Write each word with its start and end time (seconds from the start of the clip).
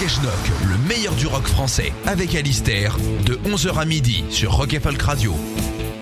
Rock 0.00 0.08
et 0.08 0.66
le 0.66 0.88
meilleur 0.88 1.14
du 1.14 1.26
rock 1.26 1.46
français, 1.46 1.92
avec 2.06 2.34
Alistair, 2.34 2.96
de 3.26 3.34
11h 3.34 3.78
à 3.78 3.84
midi 3.84 4.24
sur 4.30 4.52
Rock 4.52 4.72
et 4.72 4.80
Folk 4.80 5.02
Radio. 5.02 5.34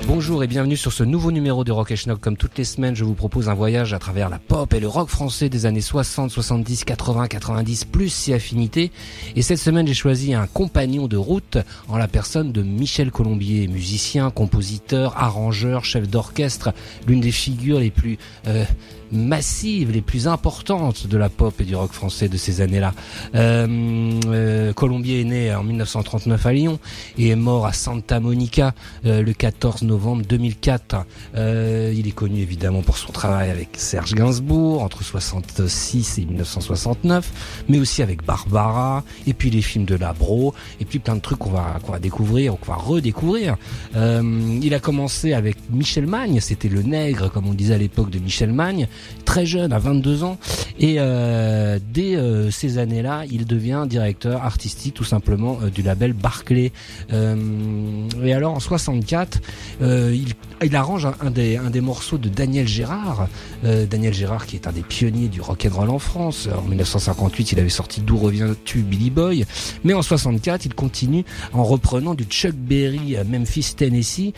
Bonjour 0.07 0.45
et 0.45 0.47
bienvenue 0.47 0.77
sur 0.77 0.93
ce 0.93 1.03
nouveau 1.03 1.33
numéro 1.33 1.65
de 1.65 1.73
Rock 1.73 1.95
Schnock. 1.97 2.21
Comme 2.21 2.37
toutes 2.37 2.57
les 2.59 2.65
semaines, 2.65 2.95
je 2.95 3.03
vous 3.03 3.15
propose 3.15 3.49
un 3.49 3.55
voyage 3.55 3.95
à 3.95 3.99
travers 3.99 4.29
la 4.29 4.39
pop 4.39 4.73
et 4.73 4.79
le 4.79 4.87
rock 4.87 5.09
français 5.09 5.49
des 5.49 5.67
années 5.67 5.81
60, 5.81 6.31
70, 6.31 6.85
80, 6.85 7.27
90, 7.27 7.87
plus 7.87 8.09
si 8.09 8.33
affinité. 8.33 8.93
Et 9.35 9.43
cette 9.43 9.59
semaine, 9.59 9.89
j'ai 9.89 9.95
choisi 9.95 10.33
un 10.33 10.47
compagnon 10.47 11.09
de 11.09 11.17
route 11.17 11.59
en 11.89 11.99
la 11.99 12.07
personne 12.07 12.53
de 12.53 12.63
Michel 12.63 13.11
Colombier, 13.11 13.67
musicien, 13.67 14.31
compositeur, 14.31 15.17
arrangeur, 15.19 15.85
chef 15.85 16.09
d'orchestre, 16.09 16.73
l'une 17.09 17.21
des 17.21 17.33
figures 17.33 17.81
les 17.81 17.91
plus 17.91 18.17
euh, 18.47 18.65
massives, 19.13 19.91
les 19.91 20.03
plus 20.03 20.29
importantes 20.29 21.07
de 21.07 21.17
la 21.17 21.29
pop 21.29 21.55
et 21.61 21.65
du 21.65 21.77
rock 21.77 21.93
français 21.93 22.29
de 22.29 22.37
ces 22.37 22.61
années-là. 22.61 22.93
Euh, 23.35 24.19
euh, 24.27 24.73
Colombier 24.73 25.21
est 25.21 25.25
né 25.25 25.55
en 25.55 25.63
1939 25.63 26.47
à 26.47 26.53
Lyon 26.53 26.79
et 27.17 27.29
est 27.29 27.37
mort 27.37 27.67
à 27.67 27.73
Santa 27.73 28.21
Monica 28.21 28.75
euh, 29.07 29.23
le 29.23 29.33
14 29.33 29.83
novembre 29.83 30.23
2004. 30.29 30.97
Euh, 31.37 31.93
il 31.97 32.07
est 32.07 32.13
connu 32.13 32.41
évidemment 32.41 32.83
pour 32.83 32.99
son 32.99 33.13
travail 33.13 33.51
avec 33.51 33.71
Serge 33.77 34.15
Gainsbourg 34.15 34.83
entre 34.83 35.03
66 35.03 36.19
et 36.19 36.25
1969, 36.25 37.65
mais 37.69 37.79
aussi 37.79 38.03
avec 38.03 38.25
Barbara 38.25 39.05
et 39.27 39.33
puis 39.33 39.51
les 39.51 39.63
films 39.63 39.85
de 39.85 39.95
Labro 39.95 40.55
et 40.81 40.85
puis 40.85 40.99
plein 40.99 41.17
de 41.17 41.21
trucs 41.21 41.39
qu'on 41.39 41.51
va 41.51 41.79
qu'on 41.83 41.93
va 41.93 41.99
découvrir, 41.99 42.57
qu'on 42.57 42.73
va 42.73 42.79
redécouvrir. 42.79 43.57
Euh, 43.97 44.59
il 44.63 44.75
a 44.75 44.81
commencé 44.81 45.33
avec 45.33 45.57
Michel 45.71 46.07
Magne, 46.07 46.41
c'était 46.41 46.69
le 46.69 46.83
nègre 46.83 47.31
comme 47.31 47.47
on 47.47 47.55
disait 47.55 47.75
à 47.75 47.79
l'époque 47.79 48.11
de 48.11 48.19
Michel 48.19 48.53
Magne 48.53 48.89
très 49.29 49.45
jeune, 49.45 49.73
à 49.73 49.79
22 49.79 50.25
ans. 50.25 50.39
Et 50.81 50.97
euh, 50.99 51.79
dès 51.93 52.17
euh, 52.17 52.51
ces 52.51 52.79
années-là, 52.79 53.25
il 53.31 53.47
devient 53.47 53.85
directeur 53.87 54.43
artistique 54.45 54.95
tout 54.95 55.05
simplement 55.05 55.59
euh, 55.63 55.71
du 55.71 55.83
label 55.83 56.13
Barclay. 56.13 56.73
et 57.13 58.33
alors 58.33 58.55
en 58.55 58.61
64, 58.61 59.41
il, 59.81 60.33
il, 60.63 60.77
arrange 60.77 61.07
un, 61.21 61.31
des, 61.31 61.81
morceaux 61.81 62.19
de 62.19 62.29
Daniel 62.29 62.67
Gérard. 62.67 63.29
Daniel 63.63 64.15
Gérard 64.15 64.47
qui 64.47 64.57
est 64.57 64.67
un 64.67 64.73
des 64.73 64.83
pionniers 64.83 65.29
du 65.29 65.41
rock 65.41 65.67
and 65.67 65.77
roll 65.77 65.91
en 65.91 65.99
France. 65.99 66.49
En 66.57 66.63
1958, 66.63 67.53
il 67.53 67.61
avait 67.61 67.69
sorti 67.69 68.01
D'où 68.01 68.17
reviens-tu 68.17 68.81
Billy 68.81 69.11
Boy. 69.11 69.45
Mais 69.85 69.95
en 69.95 70.03
64, 70.03 70.65
il 70.67 70.75
continue 70.75 71.25
en 71.53 71.65
reprenant 71.65 72.15
du 72.15 72.25
Chuck 72.25 72.55
Berry 72.55 73.17
Memphis 73.29 73.75
Tennessee 73.77 74.33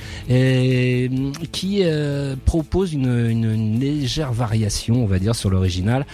qui 1.52 1.82
propose 2.44 2.92
une, 2.92 3.78
légère 3.78 4.32
on 4.90 5.06
va 5.06 5.18
dire, 5.18 5.34
sur 5.34 5.50
l'original 5.50 6.06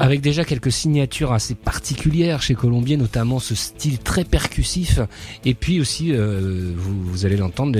avec 0.00 0.22
déjà 0.22 0.44
quelques 0.46 0.72
signatures 0.72 1.32
assez 1.32 1.54
particulières 1.54 2.40
chez 2.40 2.54
Colombier, 2.54 2.96
notamment 2.96 3.38
ce 3.38 3.54
style 3.54 3.98
très 3.98 4.24
percussif, 4.24 4.98
et 5.44 5.52
puis 5.52 5.78
aussi, 5.78 6.12
euh, 6.12 6.72
vous, 6.74 7.26
allez 7.26 7.36
l'entendre, 7.36 7.78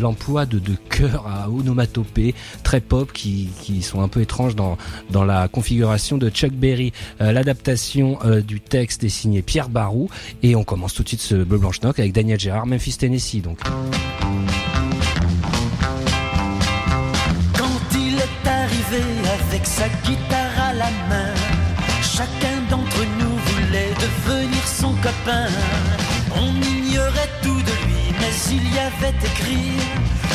l'emploi 0.00 0.46
de, 0.46 0.58
de 0.58 0.74
chœurs 0.88 1.26
à 1.26 1.50
onomatopée 1.50 2.34
très 2.62 2.80
pop 2.80 3.12
qui, 3.12 3.50
sont 3.82 4.00
un 4.00 4.08
peu 4.08 4.22
étranges 4.22 4.56
dans, 4.56 4.78
dans 5.10 5.24
la 5.24 5.48
configuration 5.48 6.16
de 6.16 6.30
Chuck 6.30 6.52
Berry. 6.52 6.92
Euh, 7.20 7.32
l'adaptation 7.32 8.18
euh, 8.24 8.40
du 8.40 8.60
texte 8.60 9.04
est 9.04 9.10
signée 9.10 9.42
Pierre 9.42 9.68
Barou, 9.68 10.08
et 10.42 10.56
on 10.56 10.64
commence 10.64 10.94
tout 10.94 11.02
de 11.02 11.08
suite 11.08 11.20
ce 11.20 11.34
Bleu 11.34 11.58
Blanche 11.58 11.82
Noc 11.82 11.98
avec 11.98 12.12
Daniel 12.12 12.40
Gérard, 12.40 12.66
Memphis 12.66 12.96
Tennessee. 12.96 13.42
Donc. 13.42 13.58
Sa 19.64 19.88
guitare 20.04 20.56
à 20.68 20.72
la 20.74 20.90
main. 21.08 21.34
Chacun 22.02 22.56
d'entre 22.70 23.00
nous 23.18 23.36
voulait 23.48 23.94
devenir 24.04 24.66
son 24.66 24.92
copain. 25.06 25.48
On 26.36 26.52
ignorait 26.62 27.32
tout 27.42 27.60
de 27.60 27.74
lui, 27.86 28.04
mais 28.20 28.34
il 28.52 28.74
y 28.74 28.78
avait 28.78 29.16
écrit 29.24 29.78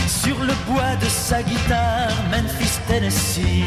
sur 0.08 0.38
le 0.44 0.54
bois 0.68 0.96
de 1.02 1.08
sa 1.08 1.44
guitare 1.44 2.12
Memphis, 2.32 2.80
Tennessee. 2.88 3.66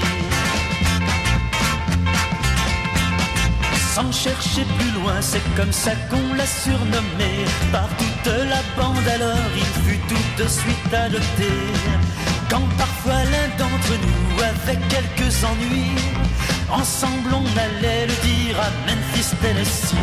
Sans 3.94 4.10
chercher 4.10 4.64
plus 4.78 4.90
loin, 5.00 5.20
c'est 5.20 5.54
comme 5.54 5.72
ça 5.72 5.92
qu'on 6.10 6.34
l'a 6.34 6.46
surnommé. 6.46 7.44
Par 7.70 7.88
toute 7.98 8.32
la 8.48 8.62
bande 8.76 9.08
alors, 9.14 9.50
il 9.54 9.82
fut 9.84 10.00
tout 10.08 10.42
de 10.42 10.48
suite 10.48 10.94
adopté. 10.94 11.52
Quand 12.52 12.68
parfois 12.76 13.24
l'un 13.32 13.48
d'entre 13.56 13.94
nous 14.04 14.42
avait 14.42 14.78
quelques 14.90 15.42
ennuis, 15.42 15.96
ensemble 16.70 17.32
on 17.32 17.46
allait 17.58 18.06
le 18.06 18.16
dire 18.28 18.60
à 18.60 18.68
Memphis, 18.84 19.34
Tennessee. 19.40 19.94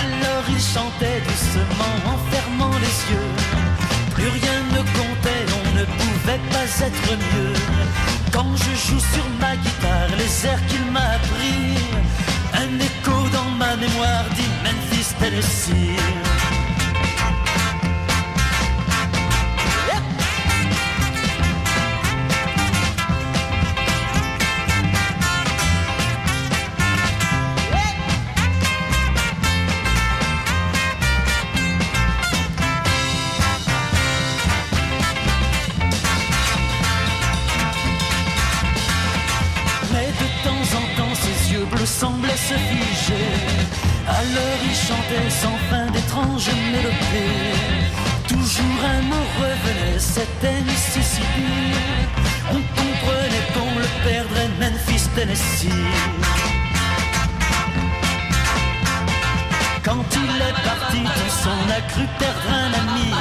Alors 0.00 0.44
il 0.48 0.62
chantait 0.74 1.20
doucement 1.28 1.96
en 2.06 2.16
fermant 2.32 2.76
les 2.84 2.96
yeux. 3.12 3.32
Plus 4.14 4.28
rien 4.28 4.58
ne 4.76 4.82
comptait, 4.96 5.44
on 5.60 5.78
ne 5.78 5.84
pouvait 5.84 6.42
pas 6.54 6.86
être 6.86 7.10
mieux. 7.34 7.52
Quand 8.32 8.56
je 8.56 8.72
joue 8.86 9.00
sur 9.14 9.26
ma 9.42 9.56
guitare 9.56 10.08
les 10.16 10.46
airs 10.46 10.66
qu'il 10.68 10.86
m'a 10.90 11.06
appris, 11.18 11.76
un 12.54 12.80
écho 12.80 13.28
dans 13.30 13.50
ma 13.58 13.76
mémoire 13.76 14.24
dit 14.36 14.50
Memphis, 14.64 15.12
Tennessee. 15.20 16.31
Alors 44.08 44.58
il 44.64 44.74
chantait 44.74 45.30
sans 45.30 45.56
fin 45.70 45.86
d'étranges 45.92 46.50
mélodies. 46.72 47.92
Toujours 48.26 48.80
un 48.84 49.02
mot 49.02 49.26
revenait, 49.38 49.98
c'était 49.98 50.60
Mississippi. 50.62 51.52
On 52.50 52.60
comprenait 52.78 53.46
qu'on 53.54 53.78
le 53.78 53.88
perdrait, 54.04 54.50
Memphis, 54.58 55.08
Tennessee. 55.14 55.68
Quand 59.84 60.04
il 60.12 60.36
est 60.48 60.62
parti, 60.64 61.02
tous 61.02 61.48
on 61.48 61.70
a 61.70 61.80
cru 61.92 62.04
perdre 62.18 62.48
ami. 62.50 63.12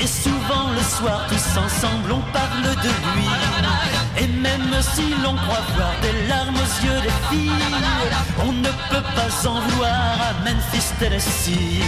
Et 0.00 0.06
souvent 0.06 0.70
le 0.70 0.82
soir, 0.82 1.26
tous 1.28 1.58
ensemble, 1.58 2.12
on 2.12 2.32
parle 2.32 2.62
de 2.62 2.88
lui. 2.88 3.28
Et 4.20 4.26
même 4.28 4.74
si 4.80 5.10
l'on 5.22 5.34
croit 5.34 5.64
voir 5.74 5.92
des 6.00 6.28
larmes 6.28 6.54
aux 6.54 6.86
yeux 6.86 7.00
des 7.02 7.36
filles, 7.36 7.50
on 8.38 8.52
ne 8.52 8.68
peut 8.90 9.06
pas 9.16 9.48
en 9.48 9.60
vouloir 9.60 10.18
à 10.20 10.44
Memphis, 10.44 10.92
Tennessee. 11.00 11.82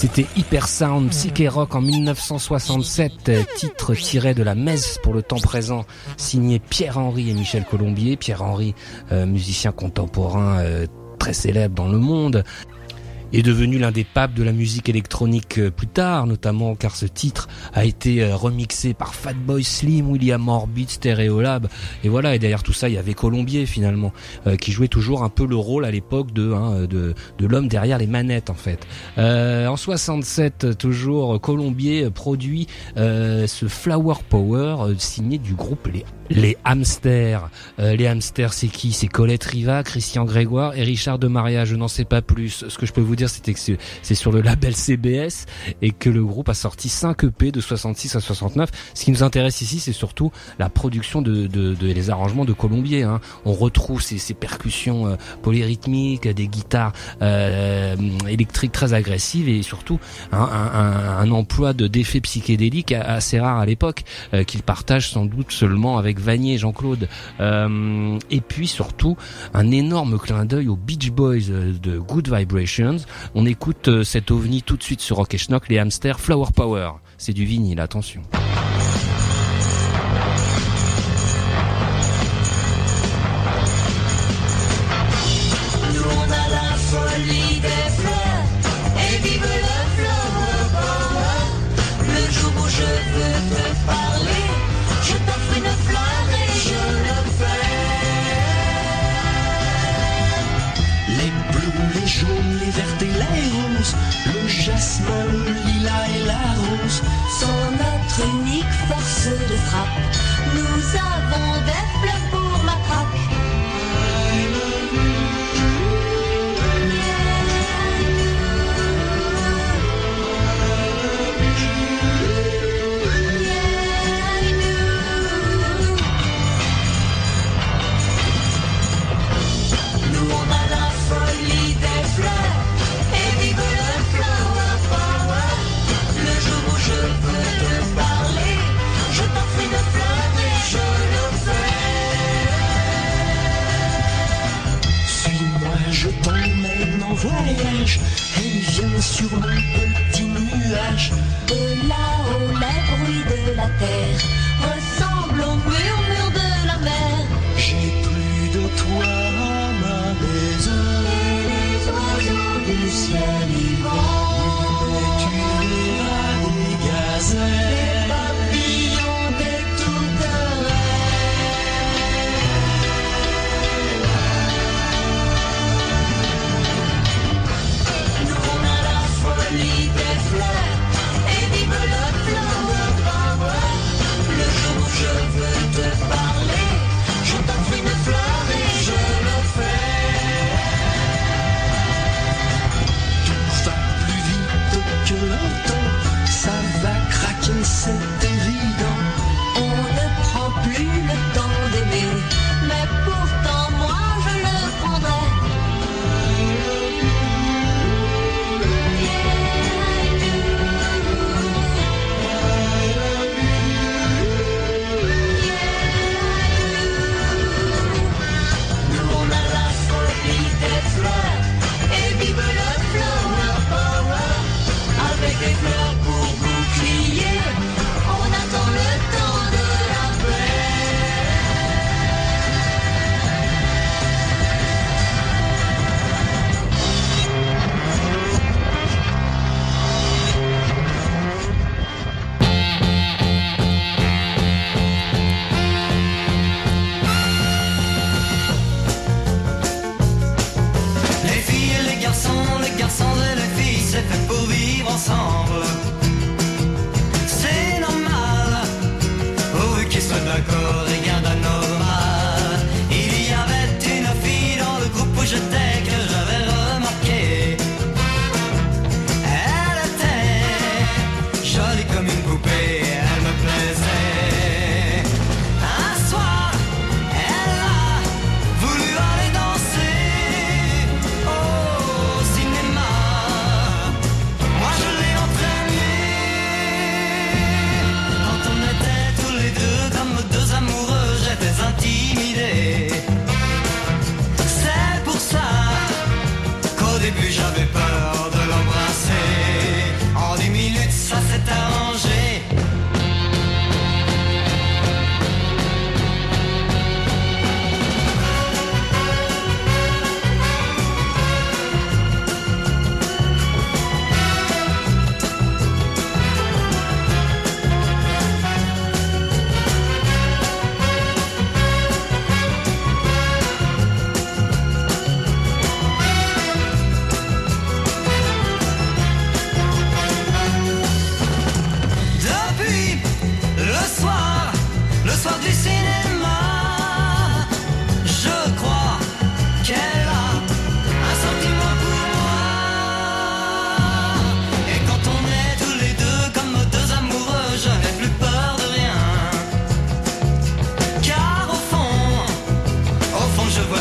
C'était 0.00 0.26
Hyper 0.36 0.68
Sound 0.68 1.10
Psyché 1.10 1.48
Rock 1.48 1.74
en 1.74 1.80
1967, 1.80 3.32
titre 3.56 3.96
tiré 3.96 4.32
de 4.32 4.44
la 4.44 4.54
messe 4.54 4.96
pour 5.02 5.12
le 5.12 5.22
temps 5.22 5.40
présent, 5.40 5.86
signé 6.16 6.60
Pierre-Henri 6.60 7.30
et 7.30 7.34
Michel 7.34 7.64
Colombier. 7.64 8.16
Pierre-Henri, 8.16 8.76
euh, 9.10 9.26
musicien 9.26 9.72
contemporain 9.72 10.60
euh, 10.60 10.86
très 11.18 11.32
célèbre 11.32 11.74
dans 11.74 11.88
le 11.88 11.98
monde 11.98 12.44
est 13.32 13.42
devenu 13.42 13.78
l'un 13.78 13.92
des 13.92 14.04
papes 14.04 14.34
de 14.34 14.42
la 14.42 14.52
musique 14.52 14.88
électronique 14.88 15.58
euh, 15.58 15.70
plus 15.70 15.86
tard, 15.86 16.26
notamment 16.26 16.74
car 16.74 16.96
ce 16.96 17.06
titre 17.06 17.48
a 17.74 17.84
été 17.84 18.22
euh, 18.22 18.36
remixé 18.36 18.94
par 18.94 19.14
Fatboy 19.14 19.64
Slim, 19.64 20.10
William 20.10 20.48
Orbit, 20.48 20.86
Stereolab, 20.88 21.68
et 22.04 22.08
voilà. 22.08 22.34
Et 22.34 22.38
derrière 22.38 22.62
tout 22.62 22.72
ça, 22.72 22.88
il 22.88 22.94
y 22.94 22.98
avait 22.98 23.14
Colombier 23.14 23.66
finalement, 23.66 24.12
euh, 24.46 24.56
qui 24.56 24.72
jouait 24.72 24.88
toujours 24.88 25.22
un 25.22 25.28
peu 25.28 25.46
le 25.46 25.56
rôle 25.56 25.84
à 25.84 25.90
l'époque 25.90 26.32
de, 26.32 26.52
hein, 26.52 26.86
de 26.88 27.14
l'homme 27.40 27.68
derrière 27.68 27.98
les 27.98 28.06
manettes 28.06 28.50
en 28.50 28.54
fait. 28.54 28.86
Euh, 29.18 29.66
en 29.66 29.76
67, 29.76 30.78
toujours 30.78 31.40
Colombier 31.40 32.10
produit 32.10 32.66
ce 32.96 33.66
Flower 33.68 34.14
Power 34.28 34.94
signé 34.98 35.38
du 35.38 35.54
groupe 35.54 35.88
Les 35.92 36.04
les 36.30 36.56
hamsters. 36.64 37.50
Euh, 37.78 37.96
les 37.96 38.06
hamsters, 38.06 38.52
c'est 38.52 38.68
qui? 38.68 38.92
C'est 38.92 39.08
Colette 39.08 39.44
Riva, 39.44 39.82
Christian 39.82 40.24
Grégoire 40.24 40.76
et 40.76 40.82
Richard 40.82 41.18
de 41.18 41.28
Maria. 41.28 41.64
Je 41.64 41.76
n'en 41.76 41.88
sais 41.88 42.04
pas 42.04 42.22
plus. 42.22 42.64
Ce 42.68 42.78
que 42.78 42.86
je 42.86 42.92
peux 42.92 43.00
vous 43.00 43.16
dire, 43.16 43.28
c'était 43.28 43.54
que 43.54 43.60
c'est 44.02 44.14
sur 44.14 44.32
le 44.32 44.40
label 44.40 44.74
CBS 44.74 45.46
et 45.82 45.90
que 45.90 46.10
le 46.10 46.24
groupe 46.24 46.48
a 46.48 46.54
sorti 46.54 46.88
5 46.88 47.24
EP 47.24 47.52
de 47.52 47.60
66 47.60 48.16
à 48.16 48.20
69. 48.20 48.70
Ce 48.94 49.04
qui 49.04 49.10
nous 49.10 49.22
intéresse 49.22 49.60
ici, 49.60 49.80
c'est 49.80 49.92
surtout 49.92 50.30
la 50.58 50.68
production 50.68 51.22
de, 51.22 51.46
de, 51.46 51.76
les 51.80 52.10
arrangements 52.10 52.44
de 52.44 52.52
Colombier. 52.52 53.02
Hein. 53.02 53.20
On 53.44 53.52
retrouve 53.52 54.02
ces, 54.02 54.18
percussions 54.34 55.06
euh, 55.06 55.16
polyrythmiques, 55.42 56.28
des 56.28 56.48
guitares 56.48 56.92
euh, 57.22 57.96
électriques 58.28 58.72
très 58.72 58.92
agressives 58.92 59.48
et 59.48 59.62
surtout 59.62 59.98
un, 60.32 61.30
emploi 61.30 61.72
de 61.72 61.86
d'effets 61.86 62.20
psychédéliques 62.20 62.92
assez 62.92 63.38
rare 63.38 63.58
à 63.58 63.66
l'époque 63.66 64.04
qu'il 64.46 64.62
partage 64.62 65.10
sans 65.10 65.24
doute 65.26 65.52
seulement 65.52 65.98
avec 65.98 66.17
Vanier, 66.18 66.58
Jean-Claude. 66.58 67.08
Euh, 67.40 68.18
et 68.30 68.40
puis 68.40 68.66
surtout, 68.66 69.16
un 69.54 69.70
énorme 69.70 70.18
clin 70.18 70.44
d'œil 70.44 70.68
aux 70.68 70.76
Beach 70.76 71.10
Boys 71.10 71.50
euh, 71.50 71.72
de 71.80 71.98
Good 71.98 72.32
Vibrations. 72.32 72.96
On 73.34 73.46
écoute 73.46 73.88
euh, 73.88 74.04
cet 74.04 74.30
ovni 74.30 74.62
tout 74.62 74.76
de 74.76 74.82
suite 74.82 75.00
sur 75.00 75.16
Rock 75.16 75.36
Schnock, 75.36 75.68
les 75.68 75.78
hamsters 75.78 76.20
Flower 76.20 76.48
Power. 76.54 76.90
C'est 77.16 77.32
du 77.32 77.44
vinyle, 77.44 77.80
attention. 77.80 78.22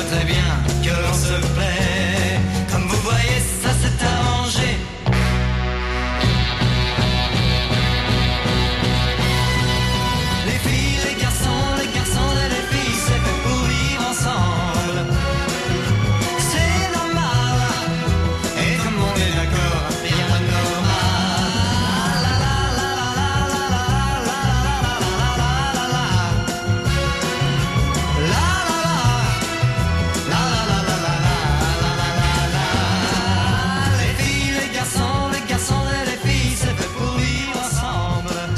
это 0.07 0.37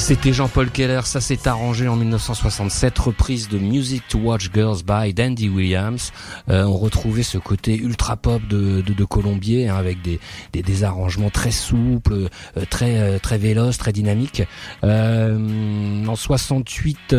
C'était 0.10 0.34
Jean-Paul 0.34 0.72
Keller, 0.72 1.02
ça 1.04 1.22
s'est 1.22 1.48
arrangé 1.48 1.88
en 1.88 1.96
1967, 1.96 2.98
reprise 2.98 3.48
de 3.48 3.60
Music 3.60 4.02
to 4.10 4.18
Watch 4.18 4.50
Girls 4.52 4.78
by 4.84 5.14
Dandy 5.14 5.50
Williams. 5.50 6.12
Euh, 6.50 6.64
on 6.64 6.78
retrouvait 6.78 7.22
ce 7.22 7.38
côté 7.38 7.78
ultra 7.78 8.18
pop 8.18 8.42
de, 8.48 8.82
de, 8.82 8.94
de 8.94 9.06
Colombier 9.06 9.70
hein, 9.70 9.76
avec 9.76 10.02
des, 10.02 10.20
des, 10.52 10.64
des, 10.64 10.84
arrangements 10.84 11.30
très 11.30 11.52
souples, 11.52 12.28
euh, 12.58 12.66
très 12.72 12.98
euh, 12.98 13.20
très 13.20 13.38
véloces, 13.38 13.78
très 13.78 13.92
dynamiques. 13.92 14.42
Euh, 14.84 16.08
en 16.08 16.16
68, 16.16 17.16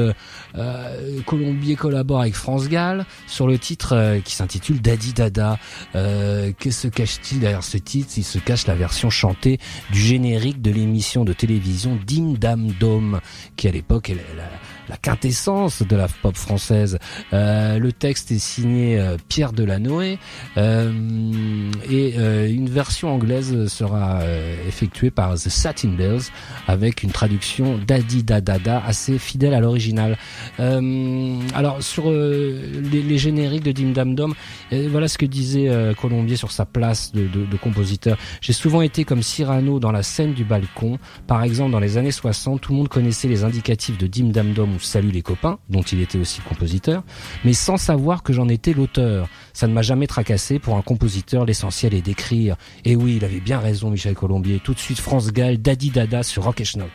Colombier 1.26 1.76
collabore 1.76 2.23
avec 2.23 2.35
France 2.35 2.68
Gall 2.68 3.06
sur 3.28 3.47
le 3.47 3.56
titre 3.56 4.18
qui 4.25 4.35
s'intitule 4.35 4.80
Daddy 4.80 5.12
Dada. 5.12 5.61
que 5.94 6.70
se 6.73 6.88
cache-t-il 6.88 7.38
derrière 7.38 7.62
ce 7.62 7.78
titre? 7.78 8.14
Il 8.16 8.25
se 8.25 8.40
cache 8.40 8.66
la 8.66 8.75
version 8.75 9.11
chantée 9.11 9.61
du 9.92 10.00
générique 10.00 10.61
de 10.61 10.73
l'émission 10.73 11.25
de 11.25 11.32
télévision 11.32 11.97
Dim 12.04 12.35
Dam 12.37 12.73
Dome, 12.80 13.20
qui 13.56 13.68
à 13.68 13.70
l'époque 13.70 14.08
est 14.10 14.14
la, 14.14 14.22
la, 14.37 14.50
quintessence 14.97 15.82
de 15.82 15.97
la 15.97 16.09
pop 16.09 16.37
française. 16.37 16.99
Euh, 17.32 17.78
le 17.78 17.92
texte 17.92 18.30
est 18.32 18.38
signé 18.38 18.99
euh, 18.99 19.16
Pierre 19.28 19.52
Delanoë 19.52 20.18
euh, 20.56 21.70
et 21.88 22.14
euh, 22.18 22.49
une 22.49 22.68
version 22.68 23.12
anglaise 23.14 23.68
sera 23.68 24.20
effectuée 24.66 25.11
par 25.11 25.35
The 25.35 25.49
Satin 25.49 25.90
Bells 25.90 26.23
avec 26.66 27.02
une 27.02 27.11
traduction 27.11 27.78
d'Adi 27.78 28.23
Dadada 28.23 28.82
assez 28.85 29.18
fidèle 29.18 29.54
à 29.54 29.61
l'original. 29.61 30.16
alors 30.59 31.82
sur 31.82 32.11
les, 32.11 33.02
les, 33.02 33.18
génériques 33.18 33.62
de 33.62 33.73
Dim 33.73 33.92
Dam 33.92 34.14
Dom, 34.14 34.35
voilà 34.73 35.09
ce 35.09 35.18
que 35.18 35.26
disait 35.26 35.70
Colombier 36.00 36.37
sur 36.37 36.52
sa 36.52 36.64
place 36.64 37.12
de, 37.12 37.26
de, 37.26 37.44
de 37.47 37.56
compositeur. 37.56 38.16
J'ai 38.40 38.52
souvent 38.52 38.82
été 38.82 39.04
comme 39.04 39.23
Cyrano 39.23 39.78
dans 39.78 39.92
la 39.92 40.02
scène 40.02 40.35
du 40.35 40.44
balcon, 40.44 40.99
par 41.26 41.42
exemple 41.42 41.73
dans 41.73 41.80
les 41.80 41.97
années 41.97 42.11
60 42.11 42.61
tout 42.61 42.73
le 42.73 42.78
monde 42.78 42.88
connaissait 42.88 43.28
les 43.28 43.44
indicatifs 43.44 43.99
de 43.99 44.06
Dim 44.06 44.30
Dam 44.30 44.52
Dom 44.52 44.75
Salut 44.82 45.10
les 45.10 45.22
copains, 45.22 45.58
dont 45.68 45.82
il 45.82 46.00
était 46.00 46.18
aussi 46.18 46.40
compositeur, 46.40 47.02
mais 47.44 47.52
sans 47.52 47.76
savoir 47.76 48.22
que 48.22 48.32
j'en 48.32 48.49
étais 48.49 48.72
l'auteur. 48.72 49.28
Ça 49.52 49.66
ne 49.66 49.72
m'a 49.72 49.82
jamais 49.82 50.06
tracassé. 50.06 50.58
Pour 50.58 50.76
un 50.76 50.82
compositeur, 50.82 51.44
l'essentiel 51.44 51.94
est 51.94 52.02
d'écrire. 52.02 52.56
Et 52.84 52.96
oui, 52.96 53.16
il 53.16 53.25
avait 53.25 53.40
bien 53.40 53.58
raison, 53.58 53.90
Michel 53.90 54.14
Colombier. 54.14 54.60
Tout 54.62 54.75
de 54.75 54.78
suite, 54.78 54.99
France 54.99 55.32
Gall, 55.32 55.58
Daddy 55.58 55.90
Dada 55.90 56.22
sur 56.22 56.44
Rock 56.44 56.60
et 56.60 56.64
Schnock. 56.64 56.90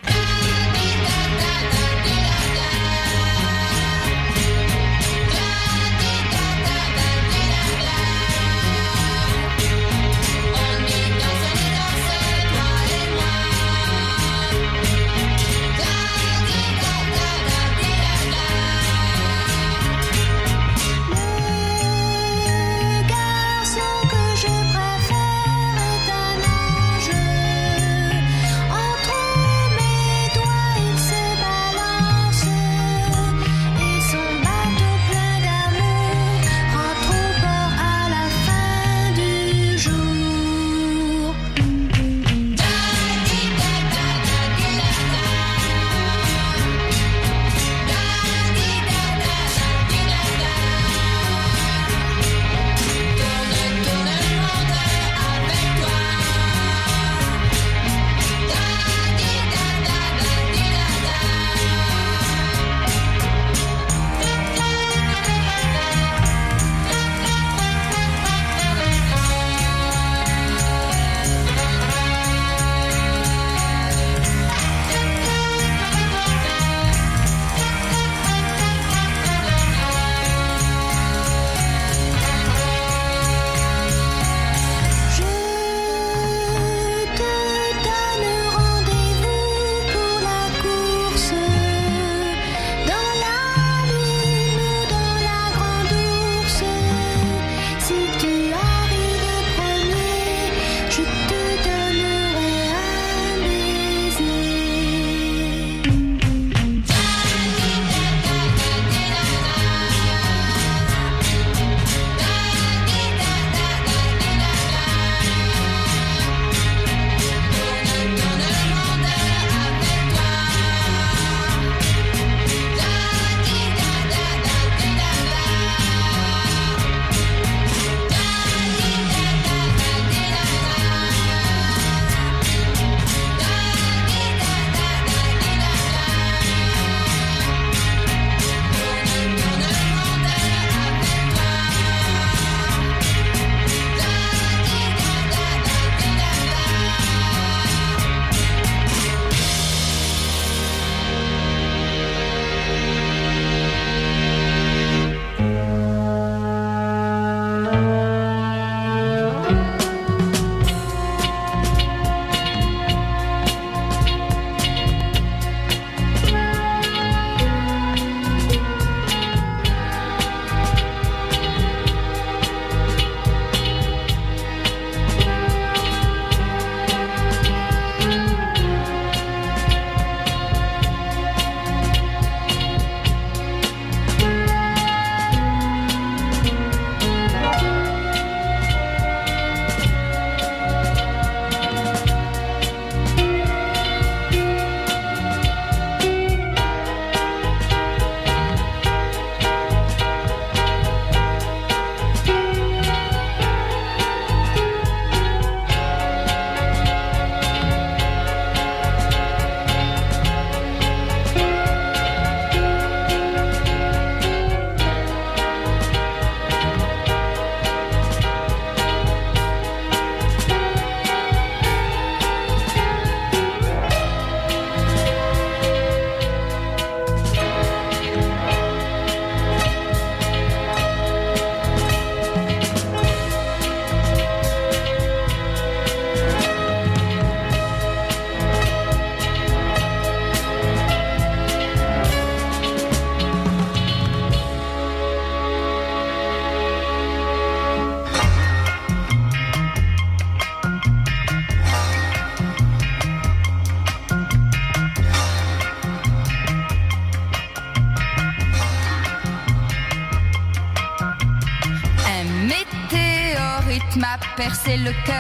Cœur. 265.06 265.15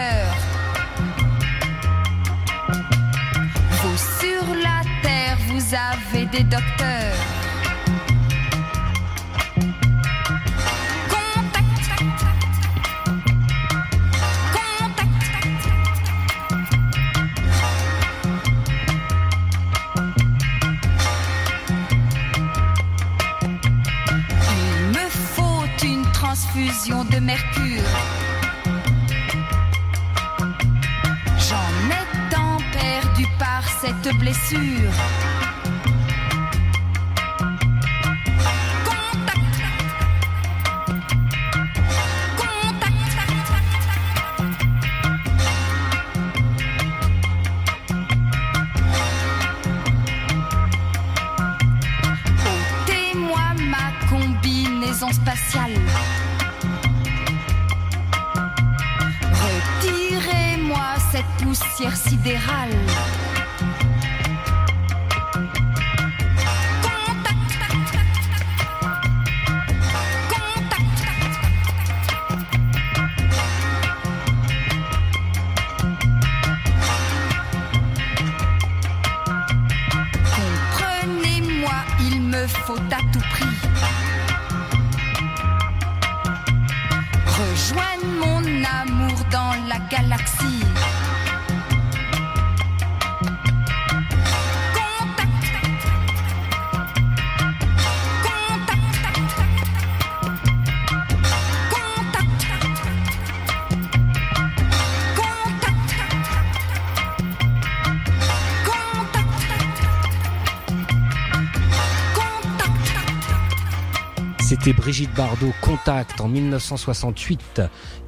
Brigitte 114.85 115.15
Bardot 115.15 115.51
Contact 115.61 116.21
en 116.21 116.27
1968, 116.27 117.59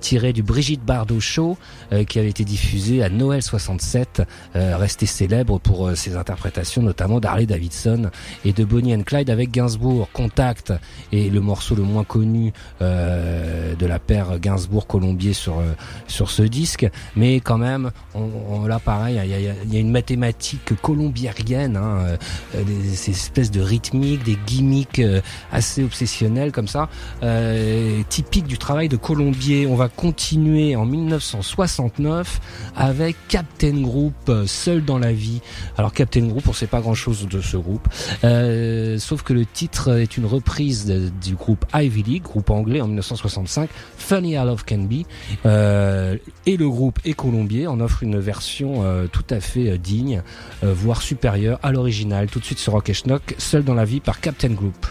tiré 0.07 0.31
du 0.31 0.41
Brigitte 0.41 0.85
Bardot 0.85 1.19
Show, 1.19 1.57
euh, 1.91 2.05
qui 2.05 2.17
avait 2.17 2.29
été 2.29 2.45
diffusé 2.45 3.03
à 3.03 3.09
Noël 3.09 3.41
67, 3.41 4.21
euh, 4.55 4.77
resté 4.77 5.05
célèbre 5.05 5.59
pour 5.59 5.85
euh, 5.85 5.95
ses 5.95 6.15
interprétations 6.15 6.81
notamment 6.81 7.19
d'Harley 7.19 7.45
Davidson 7.45 8.09
et 8.45 8.53
de 8.53 8.63
Bonnie 8.63 8.95
and 8.95 9.03
Clyde 9.03 9.29
avec 9.29 9.51
Gainsbourg. 9.51 10.07
Contact 10.13 10.71
est 11.11 11.29
le 11.29 11.41
morceau 11.41 11.75
le 11.75 11.83
moins 11.83 12.05
connu 12.05 12.53
de 12.79 13.85
la 13.85 13.99
paire 13.99 14.39
Gainsbourg-Colombier 14.39 15.33
sur 15.33 15.61
sur 16.07 16.29
ce 16.29 16.43
disque, 16.43 16.87
mais 17.15 17.39
quand 17.39 17.57
même, 17.57 17.91
on, 18.13 18.65
là 18.65 18.79
pareil, 18.79 19.19
il 19.23 19.73
y 19.73 19.77
a, 19.77 19.79
une 19.79 19.91
mathématique 19.91 20.79
colombiérienne, 20.81 21.75
hein, 21.75 22.17
des, 22.53 23.09
espèces 23.09 23.51
de 23.51 23.61
rythmiques, 23.61 24.23
des 24.23 24.37
gimmicks 24.45 25.01
assez 25.51 25.83
obsessionnels 25.83 26.51
comme 26.51 26.67
ça, 26.67 26.89
euh, 27.23 28.03
typique 28.09 28.45
du 28.45 28.57
travail 28.57 28.89
de 28.89 28.97
Colombier. 28.97 29.67
On 29.67 29.75
va 29.75 29.89
continuer 29.97 30.75
en 30.75 30.85
1969 30.85 32.39
avec 32.75 33.17
Captain 33.27 33.81
Group, 33.81 34.13
euh, 34.29 34.45
Seul 34.45 34.85
dans 34.85 34.99
la 34.99 35.11
vie. 35.11 35.41
Alors 35.77 35.91
Captain 35.91 36.27
Group, 36.27 36.43
on 36.47 36.53
sait 36.53 36.67
pas 36.67 36.79
grand-chose 36.79 37.27
de 37.27 37.41
ce 37.41 37.57
groupe, 37.57 37.87
euh, 38.23 38.97
sauf 38.99 39.23
que 39.23 39.33
le 39.33 39.45
titre 39.45 39.97
est 39.97 40.15
une 40.15 40.25
reprise 40.25 40.85
du 41.21 41.35
groupe 41.35 41.65
Ivy 41.73 42.03
League, 42.03 42.23
groupe 42.23 42.51
anglais 42.51 42.79
en 42.79 42.87
1965, 42.87 43.69
Funny 43.97 44.37
How 44.37 44.45
Love 44.45 44.63
Can 44.65 44.83
Be, 44.83 45.03
et 46.45 46.57
le 46.57 46.69
groupe 46.69 46.99
et 47.03 47.13
Colombier 47.13 47.67
en 47.67 47.79
offre 47.79 48.03
une 48.03 48.19
version 48.19 48.83
tout 49.11 49.25
à 49.31 49.39
fait 49.39 49.77
digne, 49.79 50.21
voire 50.61 51.01
supérieure 51.01 51.59
à 51.63 51.71
l'original. 51.71 52.29
Tout 52.29 52.39
de 52.39 52.45
suite 52.45 52.59
sur 52.59 52.73
Rock 52.73 52.91
Schnock, 52.93 53.35
Seul 53.39 53.63
dans 53.63 53.73
la 53.73 53.85
vie 53.85 53.99
par 53.99 54.21
Captain 54.21 54.49
Group. 54.49 54.85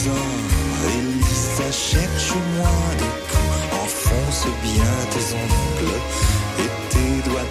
Elisa, 0.00 0.12
Elisa, 0.98 1.70
cherche-moi 1.70 2.70
des 2.96 3.04
coups. 3.30 3.82
Enfonce 3.82 4.46
bien 4.62 4.94
tes 5.10 5.34
ongles 5.34 6.00
et 6.58 6.70
tes 6.88 7.28
doigts 7.28 7.50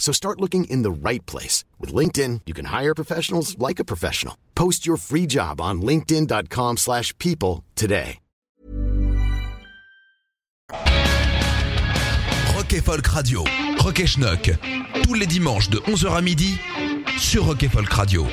So 0.00 0.12
start 0.12 0.40
looking 0.40 0.64
in 0.64 0.82
the 0.82 0.90
right 0.90 1.24
place. 1.26 1.62
With 1.78 1.94
LinkedIn, 1.94 2.40
you 2.46 2.54
can 2.54 2.64
hire 2.64 2.94
professionals 2.94 3.56
like 3.58 3.78
a 3.78 3.84
professional. 3.84 4.34
Post 4.56 4.86
your 4.86 4.96
free 4.96 5.26
job 5.26 5.60
on 5.60 5.82
linkedin.com/people 5.82 6.76
slash 6.78 7.16
people 7.18 7.62
today. 7.76 8.18
Rock 12.70 12.82
Folk 12.84 13.14
Radio. 13.14 13.44
Rock 13.84 14.06
Schnock. 14.06 14.50
Tous 15.02 15.14
les 15.14 15.26
dimanches 15.26 15.70
de 15.70 15.78
11h 15.78 16.14
à 16.14 16.20
midi 16.20 16.56
sur 17.18 17.46
Rock 17.46 17.66
Folk 17.68 17.92
Radio. 17.92 18.26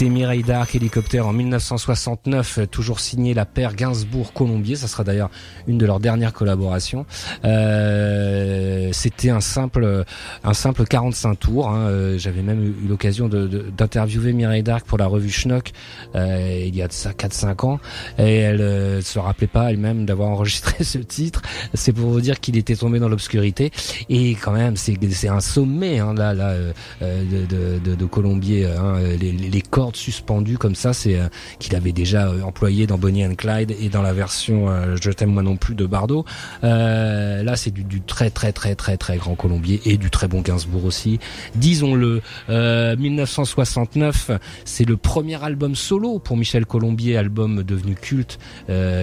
C'était 0.00 0.12
Mireille 0.12 0.42
Dark, 0.42 0.74
hélicoptère 0.74 1.26
en 1.26 1.34
1969, 1.34 2.60
euh, 2.60 2.66
toujours 2.66 3.00
signé 3.00 3.34
la 3.34 3.44
paire 3.44 3.74
Gainsbourg-Colombier. 3.74 4.76
Ça 4.76 4.88
sera 4.88 5.04
d'ailleurs 5.04 5.28
une 5.66 5.76
de 5.76 5.84
leurs 5.84 6.00
dernières 6.00 6.32
collaborations. 6.32 7.04
Euh, 7.44 8.88
C'était 8.92 9.28
un 9.28 9.42
simple, 9.42 10.06
un 10.42 10.54
simple 10.54 10.86
45 10.86 11.34
tours. 11.38 11.68
Hein. 11.68 11.88
Euh, 11.88 12.16
j'avais 12.16 12.40
même 12.40 12.64
eu 12.64 12.88
l'occasion 12.88 13.28
d'interviewer 13.28 14.32
Mireille 14.32 14.62
Dark 14.62 14.86
pour 14.86 14.96
la 14.96 15.06
revue 15.06 15.28
Schnock 15.28 15.72
euh, 16.14 16.64
il 16.66 16.74
y 16.74 16.80
a 16.80 16.88
de 16.88 16.94
ça 16.94 17.10
4-5 17.10 17.66
ans, 17.66 17.80
et 18.18 18.36
elle 18.36 18.62
euh, 18.62 19.02
se 19.02 19.18
rappelait 19.18 19.48
pas 19.48 19.70
elle-même 19.70 20.06
d'avoir 20.06 20.30
enregistré 20.30 20.82
ce 20.84 20.96
titre. 20.96 21.42
C'est 21.74 21.92
pour 21.92 22.08
vous 22.08 22.22
dire 22.22 22.40
qu'il 22.40 22.56
était 22.56 22.76
tombé 22.76 23.00
dans 23.00 23.08
l'obscurité. 23.10 23.70
Et 24.08 24.30
quand 24.30 24.52
même, 24.52 24.76
c'est 24.76 25.28
un 25.28 25.40
sommet 25.40 25.98
hein, 25.98 26.14
là, 26.14 26.32
là 26.32 26.54
de, 27.02 27.44
de, 27.44 27.78
de, 27.78 27.94
de 27.94 28.04
Colombier. 28.06 28.64
Hein, 28.64 28.98
les, 29.20 29.32
les 29.32 29.60
suspendues 29.96 30.58
comme 30.58 30.74
ça, 30.74 30.92
c'est 30.92 31.16
euh, 31.16 31.28
qu'il 31.58 31.74
avait 31.76 31.92
déjà 31.92 32.28
euh, 32.28 32.42
employé 32.42 32.86
dans 32.86 32.98
Bonnie 32.98 33.24
and 33.24 33.34
Clyde 33.34 33.74
et 33.80 33.88
dans 33.88 34.02
la 34.02 34.12
version 34.12 34.68
euh, 34.68 34.96
Je 35.00 35.10
t'aime 35.10 35.30
moi 35.30 35.42
non 35.42 35.56
plus 35.56 35.74
de 35.74 35.86
Bardot. 35.86 36.24
là, 36.62 37.56
c'est 37.56 37.70
du, 37.70 38.00
très 38.00 38.30
très 38.30 38.52
très 38.52 38.74
très 38.74 38.96
très 38.96 39.16
grand 39.16 39.34
Colombier 39.34 39.80
et 39.84 39.96
du 39.96 40.10
très 40.10 40.28
bon 40.28 40.40
Gainsbourg 40.40 40.84
aussi. 40.84 41.18
Disons-le, 41.54 42.22
1969, 42.48 44.30
c'est 44.64 44.84
le 44.84 44.96
premier 44.96 45.42
album 45.42 45.74
solo 45.74 46.18
pour 46.18 46.36
Michel 46.36 46.66
Colombier, 46.66 47.16
album 47.16 47.62
devenu 47.62 47.94
culte 47.94 48.38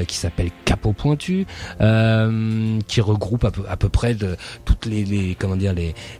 qui 0.07 0.15
s'appelle 0.15 0.49
Capot 0.65 0.93
pointu, 0.93 1.45
qui 1.79 3.01
regroupe 3.01 3.45
à 3.45 3.77
peu, 3.77 3.89
près 3.89 4.13
de 4.13 4.35
toutes 4.65 4.85
les, 4.85 5.35
comment 5.39 5.55
dire 5.55 5.73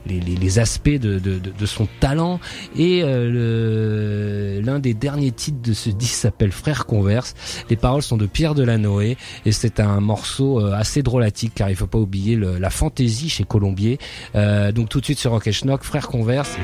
les 0.06 0.58
aspects 0.58 0.88
de, 0.88 1.66
son 1.66 1.86
talent 2.00 2.40
et 2.76 3.02
le 3.02 4.57
l'un 4.60 4.78
des 4.78 4.94
derniers 4.94 5.32
titres 5.32 5.62
de 5.62 5.72
ce 5.72 5.90
disque 5.90 6.14
s'appelle 6.14 6.52
Frères 6.52 6.86
Converse. 6.86 7.34
Les 7.70 7.76
paroles 7.76 8.02
sont 8.02 8.16
de 8.16 8.26
Pierre 8.26 8.54
Delanoë 8.54 9.16
et 9.44 9.52
c'est 9.52 9.80
un 9.80 10.00
morceau 10.00 10.60
euh, 10.60 10.72
assez 10.72 11.02
drôlatique 11.02 11.52
car 11.54 11.70
il 11.70 11.76
faut 11.76 11.86
pas 11.86 11.98
oublier 11.98 12.36
la 12.36 12.70
fantaisie 12.70 13.28
chez 13.28 13.44
Colombier. 13.44 13.98
Euh, 14.34 14.72
donc 14.72 14.88
tout 14.88 15.00
de 15.00 15.04
suite 15.04 15.18
sur 15.18 15.32
Rock 15.32 15.50
Schnock, 15.50 15.82
Frères 15.82 16.08
Converse. 16.08 16.56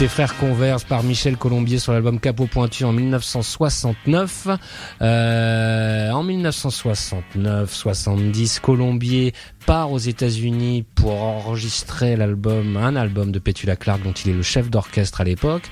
C'était 0.00 0.12
Frères 0.12 0.38
Converse 0.38 0.84
par 0.84 1.02
Michel 1.02 1.36
Colombier 1.36 1.78
sur 1.78 1.92
l'album 1.92 2.20
Capot 2.20 2.46
Pointu 2.46 2.84
en 2.84 2.92
1969. 2.94 4.48
Euh, 5.02 6.10
en 6.10 6.24
1969-70, 6.24 8.60
Colombier 8.60 9.34
part 9.66 9.92
aux 9.92 9.98
États-Unis 9.98 10.86
pour 10.94 11.22
enregistrer 11.22 12.16
l'album, 12.16 12.78
un 12.78 12.96
album 12.96 13.30
de 13.30 13.38
Petula 13.38 13.76
Clark 13.76 14.02
dont 14.02 14.12
il 14.12 14.30
est 14.30 14.34
le 14.34 14.40
chef 14.40 14.70
d'orchestre 14.70 15.20
à 15.20 15.24
l'époque. 15.24 15.64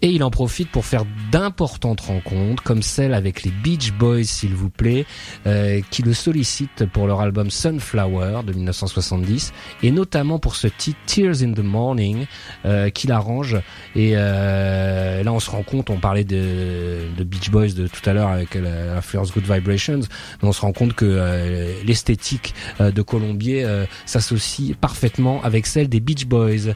Et 0.00 0.10
il 0.10 0.22
en 0.22 0.30
profite 0.30 0.70
pour 0.70 0.84
faire 0.84 1.04
d'importantes 1.32 2.00
rencontres, 2.02 2.62
comme 2.62 2.82
celle 2.82 3.14
avec 3.14 3.42
les 3.42 3.50
Beach 3.50 3.92
Boys, 3.92 4.24
s'il 4.24 4.54
vous 4.54 4.70
plaît, 4.70 5.06
euh, 5.46 5.80
qui 5.90 6.02
le 6.02 6.14
sollicitent 6.14 6.86
pour 6.86 7.08
leur 7.08 7.20
album 7.20 7.50
Sunflower 7.50 8.42
de 8.46 8.52
1970, 8.52 9.52
et 9.82 9.90
notamment 9.90 10.38
pour 10.38 10.54
ce 10.54 10.68
titre 10.68 11.00
Tears 11.06 11.42
in 11.42 11.52
the 11.52 11.64
Morning, 11.64 12.26
euh, 12.64 12.90
qu'il 12.90 13.10
arrange. 13.10 13.56
Et 13.96 14.12
euh, 14.14 15.24
là, 15.24 15.32
on 15.32 15.40
se 15.40 15.50
rend 15.50 15.64
compte, 15.64 15.90
on 15.90 15.98
parlait 15.98 16.24
de, 16.24 17.08
de 17.16 17.24
Beach 17.24 17.50
Boys 17.50 17.72
de 17.72 17.88
tout 17.88 18.08
à 18.08 18.12
l'heure 18.12 18.28
avec 18.28 18.54
l'influence 18.54 19.32
Good 19.32 19.52
Vibrations, 19.52 20.00
mais 20.42 20.48
on 20.48 20.52
se 20.52 20.60
rend 20.60 20.72
compte 20.72 20.92
que 20.92 21.04
euh, 21.06 21.72
l'esthétique 21.84 22.54
euh, 22.80 22.92
de 22.92 23.02
Colombier 23.02 23.64
euh, 23.64 23.84
s'associe 24.06 24.76
parfaitement 24.80 25.42
avec 25.42 25.66
celle 25.66 25.88
des 25.88 26.00
Beach 26.00 26.26
Boys. 26.26 26.72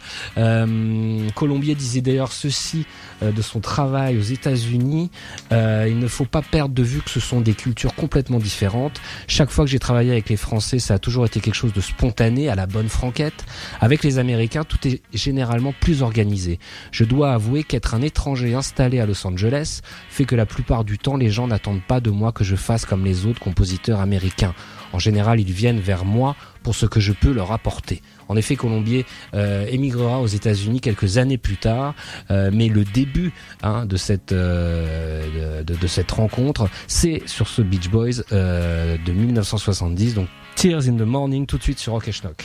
Colombier 1.35 1.75
disait 1.75 2.01
d'ailleurs 2.01 2.33
ceci 2.33 2.85
euh, 2.85 3.12
de 3.31 3.43
son 3.43 3.61
travail 3.61 4.19
aux 4.19 4.23
États-Unis, 4.23 5.11
euh, 5.53 5.87
il 5.89 5.99
ne 5.99 6.09
faut 6.09 6.25
pas 6.25 6.43
perdre 6.43 6.75
de 6.75 6.83
vue 6.83 7.01
que 7.01 7.11
ce 7.11 7.21
sont 7.21 7.41
des 7.41 7.55
cultures 7.55 7.95
complètement 7.95 8.39
différentes. 8.39 9.01
Chaque 9.29 9.51
fois 9.51 9.65
que 9.65 9.71
j'ai 9.71 9.79
travaillé 9.79 10.11
avec 10.11 10.29
les 10.29 10.37
Français, 10.37 10.79
ça 10.79 10.95
a 10.95 10.99
toujours 10.99 11.27
été 11.27 11.41
quelque 11.41 11.55
chose 11.55 11.73
de 11.73 11.81
spontané, 11.81 12.49
à 12.49 12.55
la 12.55 12.67
bonne 12.67 12.89
franquette. 12.89 13.45
Avec 13.81 14.03
les 14.03 14.19
Américains, 14.19 14.65
tout 14.65 14.89
est 14.89 15.03
généralement 15.13 15.75
plus 15.79 16.03
organisé. 16.03 16.59
Je 16.91 17.05
dois 17.05 17.33
avouer 17.33 17.63
qu'être 17.63 17.95
un 17.95 18.03
étranger 18.03 18.55
installé 18.55 19.01
à 19.01 19.07
Los 19.07 19.27
Angeles 19.27 19.81
fait 20.09 20.25
que 20.25 20.35
la 20.35 20.47
plupart 20.47 20.85
du 20.85 20.99
temps, 20.99 21.17
les 21.17 21.31
gens 21.31 21.47
n'attendent 21.47 21.83
pas 21.83 22.01
de 22.01 22.11
moi 22.11 22.33
que 22.33 22.45
je 22.45 22.57
fasse 22.57 22.85
comme 22.85 23.05
les 23.05 23.27
autres 23.27 23.41
compositeurs 23.41 24.01
américains. 24.01 24.55
En 24.93 24.99
général, 24.99 25.41
ils 25.41 25.53
viennent 25.53 25.81
vers 25.81 26.05
moi 26.05 26.37
pour 26.63 26.75
ce 26.75 26.87
que 26.87 27.01
je 27.01 27.13
peux 27.13 27.33
leur 27.33 27.53
apporter. 27.53 28.03
En 28.29 28.37
effet, 28.37 28.57
Colombier 28.57 29.05
euh, 29.35 29.67
émigrera 29.69 30.21
aux 30.21 30.27
États-Unis 30.27 30.81
quelques 30.81 31.19
années 31.19 31.39
plus 31.39 31.57
tard, 31.57 31.95
euh, 32.31 32.51
mais 32.53 32.69
le 32.69 32.85
début 32.85 33.33
hein, 33.63 33.87
de 33.87 33.97
cette 33.97 34.33
euh, 34.33 35.63
de, 35.63 35.75
de, 35.75 35.87
cette 35.87 36.11
rencontre, 36.11 36.69
c'est 36.87 37.23
sur 37.27 37.49
ce 37.49 37.63
Beach 37.63 37.89
Boys 37.89 38.23
de 38.31 39.13
1970, 39.13 40.15
donc 40.15 40.29
Tears 40.55 40.89
in 40.89 40.97
the 40.97 41.03
Morning, 41.03 41.47
tout 41.47 41.59
de 41.59 41.63
suite 41.63 41.79
sur 41.79 41.93
Rock 41.93 42.11
Schnock. 42.11 42.45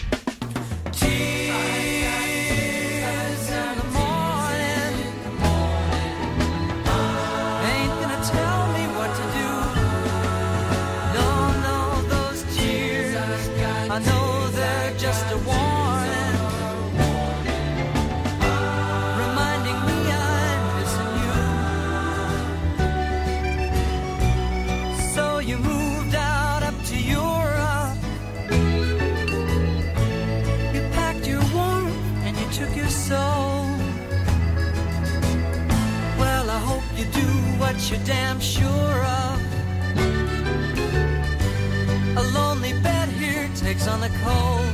Damn 38.07 38.39
sure 38.39 38.99
of. 39.19 39.41
A 42.15 42.23
lonely 42.33 42.71
bed 42.81 43.09
here 43.09 43.49
takes 43.53 43.85
on 43.85 43.99
the 43.99 44.09
cold. 44.23 44.73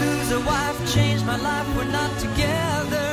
Lose 0.00 0.30
a 0.32 0.40
wife, 0.40 0.78
changed 0.94 1.24
my 1.24 1.38
life, 1.38 1.66
we're 1.74 1.92
not 2.00 2.12
together. 2.18 3.10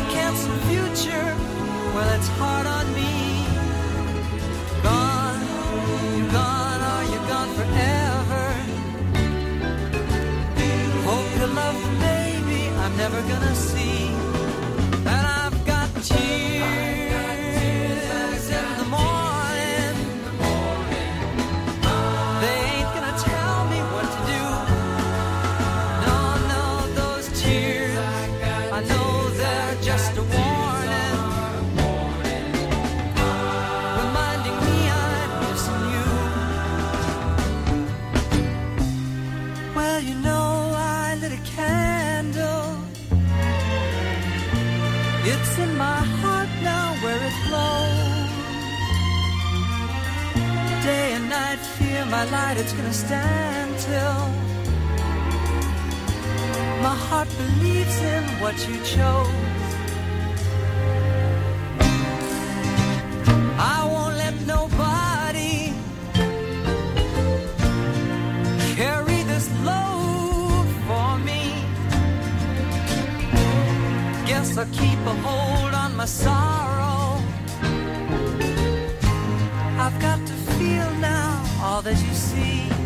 A 0.00 0.02
canceled 0.12 0.60
future, 0.68 1.28
well, 1.94 2.10
it's 2.16 2.28
hard 2.36 2.66
on 2.66 2.86
me. 2.92 3.14
Gone, 4.82 5.40
you're 6.18 6.32
gone, 6.40 6.80
or 6.92 7.00
you're 7.10 7.28
gone 7.32 7.50
forever. 7.58 8.44
Hope 11.08 11.28
you 11.40 11.46
love 11.62 11.76
the 11.84 11.92
baby 12.04 12.68
I'm 12.82 12.94
never 12.98 13.22
gonna 13.22 13.54
see. 13.54 13.75
Light, 52.30 52.56
it's 52.58 52.72
gonna 52.72 52.92
stand 52.92 53.78
till 53.78 54.22
my 56.82 56.94
heart 57.08 57.28
believes 57.38 57.96
in 58.14 58.22
what 58.40 58.56
you 58.68 58.76
chose. 58.84 59.28
I 63.58 63.78
won't 63.92 64.16
let 64.24 64.34
nobody 64.54 65.72
carry 68.74 69.22
this 69.32 69.46
load 69.68 70.66
for 70.86 71.18
me. 71.28 71.42
Guess 74.26 74.58
I'll 74.58 74.72
keep 74.80 75.00
a 75.12 75.14
hold 75.26 75.74
on 75.74 75.96
my 75.96 76.06
sorrow. 76.06 77.22
I've 79.84 79.98
got 80.00 80.18
to 80.26 80.32
feel 80.56 80.90
now 81.00 81.44
all 81.62 81.82
that 81.82 81.98
you 82.06 82.12
see. 82.36 82.85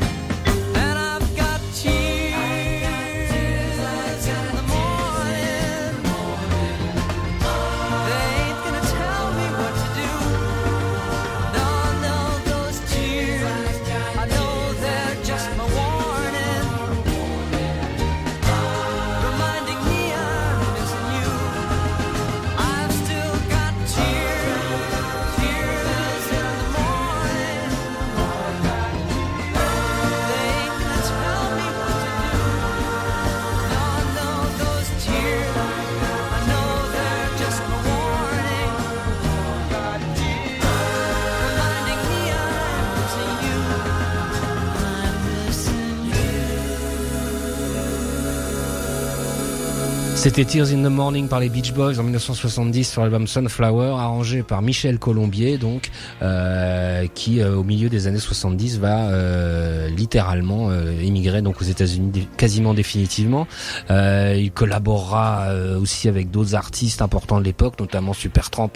C'était 50.20 50.44
Tears 50.44 50.68
in 50.74 50.82
the 50.82 50.92
Morning 50.92 51.28
par 51.28 51.40
les 51.40 51.48
Beach 51.48 51.72
Boys 51.72 51.98
en 51.98 52.02
1970 52.02 52.90
sur 52.90 53.00
l'album 53.00 53.26
Sunflower, 53.26 53.94
arrangé 53.98 54.42
par 54.42 54.60
Michel 54.60 54.98
Colombier, 54.98 55.56
donc 55.56 55.88
euh, 56.20 57.06
qui 57.14 57.40
euh, 57.40 57.56
au 57.56 57.64
milieu 57.64 57.88
des 57.88 58.06
années 58.06 58.18
70 58.18 58.80
va 58.80 59.08
euh, 59.08 59.88
littéralement 59.88 60.68
euh, 60.68 60.92
émigrer 61.00 61.40
donc 61.40 61.62
aux 61.62 61.64
États-Unis 61.64 62.28
quasiment 62.36 62.74
définitivement. 62.74 63.46
Euh, 63.90 64.36
il 64.38 64.52
collaborera 64.52 65.54
aussi 65.80 66.06
avec 66.06 66.30
d'autres 66.30 66.54
artistes 66.54 67.00
importants 67.00 67.38
de 67.38 67.44
l'époque, 67.44 67.80
notamment 67.80 68.12
Supertramp 68.12 68.72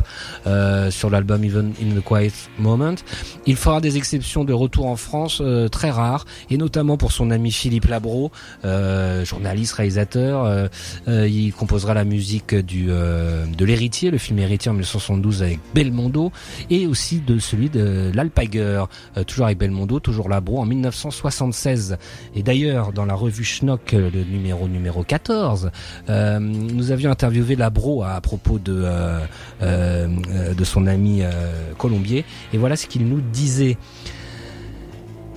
sur 0.89 1.11
l'album 1.11 1.45
Even 1.45 1.75
in 1.79 1.95
the 1.95 2.03
Quiet 2.03 2.33
Moment. 2.59 2.95
Il 3.45 3.57
fera 3.57 3.83
des 3.83 3.99
exceptions 3.99 4.45
de 4.45 4.55
retour 4.55 4.87
en 4.87 4.97
France 4.97 5.43
très 5.71 5.91
rares, 5.91 6.25
et 6.49 6.57
notamment 6.57 6.97
pour 6.97 7.13
son 7.13 7.31
ami 7.31 7.53
Philippe 7.53 7.85
Labro, 7.85 8.33
journaliste, 8.63 9.75
réalisateur 9.75 10.71
il 11.35 11.53
composera 11.53 11.95
la 11.95 12.05
musique 12.05 12.55
du 12.55 12.87
euh, 12.89 13.45
de 13.47 13.65
l'héritier, 13.65 14.11
le 14.11 14.19
film 14.19 14.39
héritier 14.39 14.71
en 14.71 14.75
1972 14.75 15.43
avec 15.43 15.61
Belmondo, 15.75 16.33
et 16.71 16.87
aussi 16.87 17.21
de 17.21 17.39
celui 17.39 17.71
de 17.71 18.11
l'Alpaguer, 18.15 18.85
euh, 19.17 19.25
toujours 19.25 19.47
avec 19.47 19.59
Belmondo, 19.59 20.01
toujours 20.01 20.29
Labro 20.29 20.61
en 20.61 20.67
1976. 20.67 21.97
Et 22.35 22.43
d'ailleurs, 22.43 22.93
dans 22.93 23.05
la 23.05 23.15
revue 23.15 23.45
Schnock, 23.45 23.93
le 23.93 24.25
numéro 24.25 24.69
numéro 24.69 25.03
14, 25.03 25.71
euh, 26.09 26.39
nous 26.39 26.91
avions 26.91 27.11
interviewé 27.11 27.57
Labro 27.57 28.03
à, 28.03 28.21
propos 28.21 28.59
de 28.59 28.85
de 29.61 30.65
son 30.65 30.87
ami 30.87 31.23
Colombier, 31.79 32.25
et 32.53 32.59
voilà 32.59 32.77
ce 32.77 32.87
qu'il 32.87 33.07
nous 33.07 33.21
disait. 33.21 33.77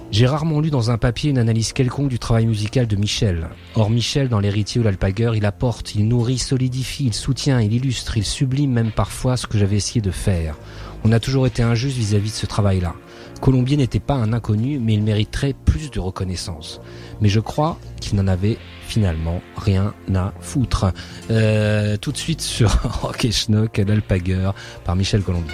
J'ai 0.09 0.25
rarement 0.25 0.61
lu 0.61 0.69
dans 0.69 0.89
un 0.89 0.97
papier 0.97 1.29
une 1.29 1.37
analyse 1.37 1.73
quelconque 1.73 2.07
du 2.07 2.17
travail 2.17 2.45
musical 2.45 2.87
de 2.87 2.95
Michel. 2.95 3.49
Or 3.75 3.89
Michel, 3.89 4.29
dans 4.29 4.39
l'héritier 4.39 4.79
ou 4.79 4.83
l'alpagueur, 4.83 5.35
il 5.35 5.45
apporte, 5.45 5.95
il 5.95 6.07
nourrit, 6.07 6.37
solidifie, 6.37 7.07
il 7.07 7.13
soutient, 7.13 7.59
il 7.59 7.73
illustre, 7.73 8.17
il 8.17 8.25
sublime 8.25 8.71
même 8.71 8.91
parfois 8.91 9.35
ce 9.35 9.47
que 9.47 9.57
j'avais 9.57 9.75
essayé 9.75 9.99
de 9.99 10.11
faire. 10.11 10.55
On 11.03 11.11
a 11.11 11.19
toujours 11.19 11.45
été 11.45 11.61
injuste 11.61 11.97
vis-à-vis 11.97 12.31
de 12.31 12.35
ce 12.35 12.45
travail-là. 12.45 12.95
Colombier 13.41 13.77
n'était 13.77 13.99
pas 13.99 14.15
un 14.15 14.33
inconnu, 14.33 14.79
mais 14.79 14.93
il 14.93 15.03
mériterait 15.03 15.53
plus 15.53 15.91
de 15.91 15.99
reconnaissance. 15.99 16.81
Mais 17.21 17.29
je 17.29 17.41
crois 17.41 17.77
qu'il 17.99 18.17
n'en 18.17 18.27
avait 18.27 18.57
finalement 18.87 19.41
rien 19.57 19.93
à 20.15 20.33
foutre. 20.39 20.85
Euh, 21.29 21.97
tout 21.97 22.13
de 22.13 22.17
suite 22.17 22.41
sur 22.41 22.71
Rock 23.01 23.25
et 23.25 23.31
Schnock, 23.31 23.77
l'alpagueur, 23.77 24.55
par 24.85 24.95
Michel 24.95 25.21
Colombier. 25.21 25.53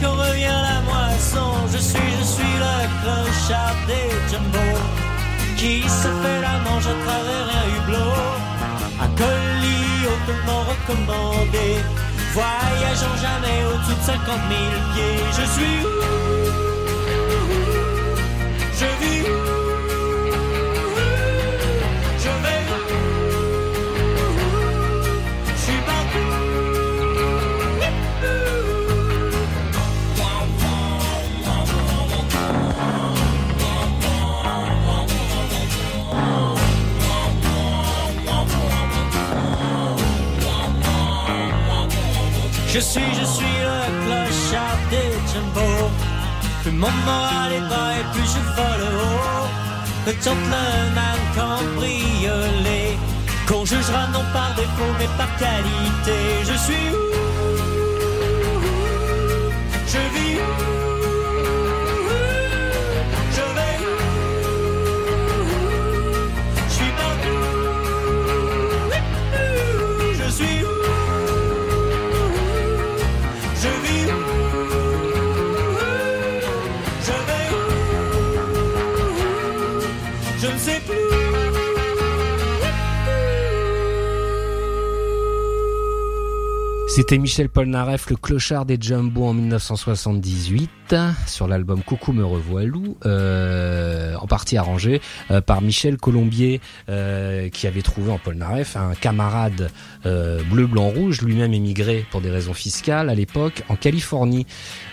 qu'on 0.00 0.16
revient 0.16 0.60
la 0.70 0.80
moisson. 0.90 1.50
Je 1.72 1.78
suis, 1.78 2.10
je 2.18 2.24
suis 2.24 2.54
le 2.64 2.74
clochard 3.00 3.76
des 3.86 4.08
jumbo. 4.30 4.68
Qui 5.56 5.82
se 5.82 6.08
fait 6.22 6.40
la 6.40 6.58
manche 6.64 6.88
à 6.94 6.96
travers 7.04 7.46
un 7.60 7.66
hublot. 7.74 8.16
Un 9.04 9.10
colis 9.20 10.00
hautement 10.10 10.62
recommandé. 10.70 11.68
Voyageant 12.34 13.16
jamais 13.26 13.58
au-dessus 13.68 13.98
de 14.00 14.04
50 14.04 14.26
000 14.26 14.60
pieds. 14.92 15.24
Je 15.38 15.44
suis 15.54 15.76
où 15.84 16.45
Je 42.76 42.82
suis, 42.82 43.00
je 43.18 43.24
suis 43.24 43.56
le 43.68 43.78
clochard 44.04 44.78
des 44.90 45.10
jumbo. 45.32 45.88
Plus 46.62 46.72
mon 46.72 46.90
moral 47.06 47.52
est 47.54 47.68
bas 47.70 47.92
et 47.98 48.04
plus 48.12 48.28
je 48.34 48.42
vole 48.54 48.86
haut. 49.00 49.48
Le 50.06 50.12
gentleman 50.12 51.18
cambriolé. 51.34 52.98
Qu'on 53.48 53.64
jugera 53.64 54.08
non 54.12 54.24
par 54.30 54.54
défaut 54.56 54.92
mais 54.98 55.08
par 55.16 55.34
qualité. 55.38 56.18
Je 56.42 56.56
suis 56.64 56.86
où 56.92 57.05
C'était 86.96 87.18
Michel 87.18 87.50
Polnareff, 87.50 88.08
le 88.08 88.16
clochard 88.16 88.64
des 88.64 88.78
Jumbo 88.80 89.26
en 89.26 89.34
1978, 89.34 90.96
sur 91.26 91.46
l'album 91.46 91.82
Coucou 91.82 92.14
me 92.14 92.24
revoilou, 92.24 92.96
euh, 93.04 94.14
en 94.14 94.26
partie 94.26 94.56
arrangé 94.56 95.02
euh, 95.30 95.42
par 95.42 95.60
Michel 95.60 95.98
Colombier, 95.98 96.62
euh, 96.88 97.50
qui 97.50 97.66
avait 97.66 97.82
trouvé 97.82 98.10
en 98.10 98.16
Polnareff 98.16 98.78
un 98.78 98.94
camarade 98.94 99.70
euh, 100.06 100.42
bleu, 100.44 100.66
blanc, 100.66 100.88
rouge, 100.88 101.20
lui-même 101.20 101.52
émigré 101.52 102.06
pour 102.10 102.22
des 102.22 102.30
raisons 102.30 102.54
fiscales 102.54 103.10
à 103.10 103.14
l'époque 103.14 103.62
en 103.68 103.76
Californie. 103.76 104.46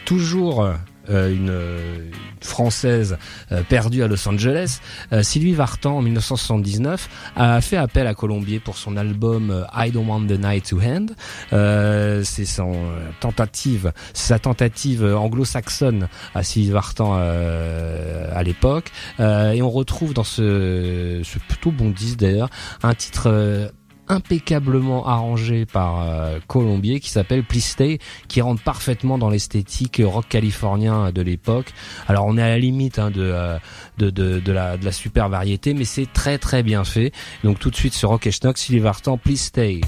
Toujours 0.03 0.69
euh, 1.09 1.33
une, 1.33 1.49
euh, 1.49 2.11
française 2.43 3.17
euh, 3.51 3.63
perdue 3.67 4.03
à 4.03 4.07
Los 4.07 4.27
Angeles, 4.27 4.79
euh, 5.11 5.23
Sylvie 5.23 5.53
Vartan 5.53 5.97
en 5.97 6.01
1979 6.01 7.09
a 7.35 7.61
fait 7.61 7.77
appel 7.77 8.07
à 8.07 8.13
Colombier 8.13 8.59
pour 8.59 8.77
son 8.77 8.97
album 8.97 9.49
euh, 9.49 9.63
I 9.75 9.91
Don't 9.91 10.07
Want 10.07 10.27
the 10.27 10.39
Night 10.39 10.69
to 10.69 10.79
End. 10.81 11.07
Euh, 11.53 12.21
c'est 12.23 12.45
son 12.45 12.73
tentative, 13.19 13.91
sa 14.13 14.39
tentative 14.39 15.03
anglo-saxonne 15.05 16.07
à 16.35 16.43
Sylvie 16.43 16.71
Vartan 16.71 17.13
à 17.13 18.43
l'époque. 18.43 18.91
Et 19.19 19.61
on 19.61 19.69
retrouve 19.69 20.13
dans 20.13 20.23
ce, 20.23 21.21
ce 21.23 21.39
plutôt 21.39 21.71
bon 21.71 21.89
disque 21.89 22.19
d'ailleurs 22.19 22.49
un 22.81 22.93
titre 22.93 23.71
impeccablement 24.07 25.07
arrangé 25.07 25.65
par 25.65 26.01
euh, 26.01 26.39
Colombier 26.47 26.99
qui 26.99 27.09
s'appelle 27.09 27.43
Please 27.43 27.61
Stay 27.61 27.99
qui 28.27 28.41
rentre 28.41 28.63
parfaitement 28.63 29.17
dans 29.17 29.29
l'esthétique 29.29 30.01
rock 30.03 30.25
californien 30.29 31.11
de 31.11 31.21
l'époque. 31.21 31.73
Alors 32.07 32.25
on 32.27 32.37
est 32.37 32.41
à 32.41 32.49
la 32.49 32.59
limite 32.59 32.99
hein, 32.99 33.11
de, 33.11 33.21
euh, 33.21 33.57
de, 33.97 34.09
de, 34.09 34.39
de 34.39 34.51
la, 34.51 34.77
de 34.77 34.85
la 34.85 34.91
super 34.91 35.29
variété 35.29 35.73
mais 35.73 35.85
c'est 35.85 36.11
très 36.11 36.37
très 36.37 36.63
bien 36.63 36.83
fait. 36.83 37.11
Donc 37.43 37.59
tout 37.59 37.69
de 37.69 37.75
suite 37.75 37.93
sur 37.93 38.09
Rock 38.09 38.27
et 38.27 38.31
Schnock, 38.31 38.57
Sylvie 38.57 38.79
Vartan, 38.81 39.17
Please 39.17 39.37
Stay. 39.37 39.81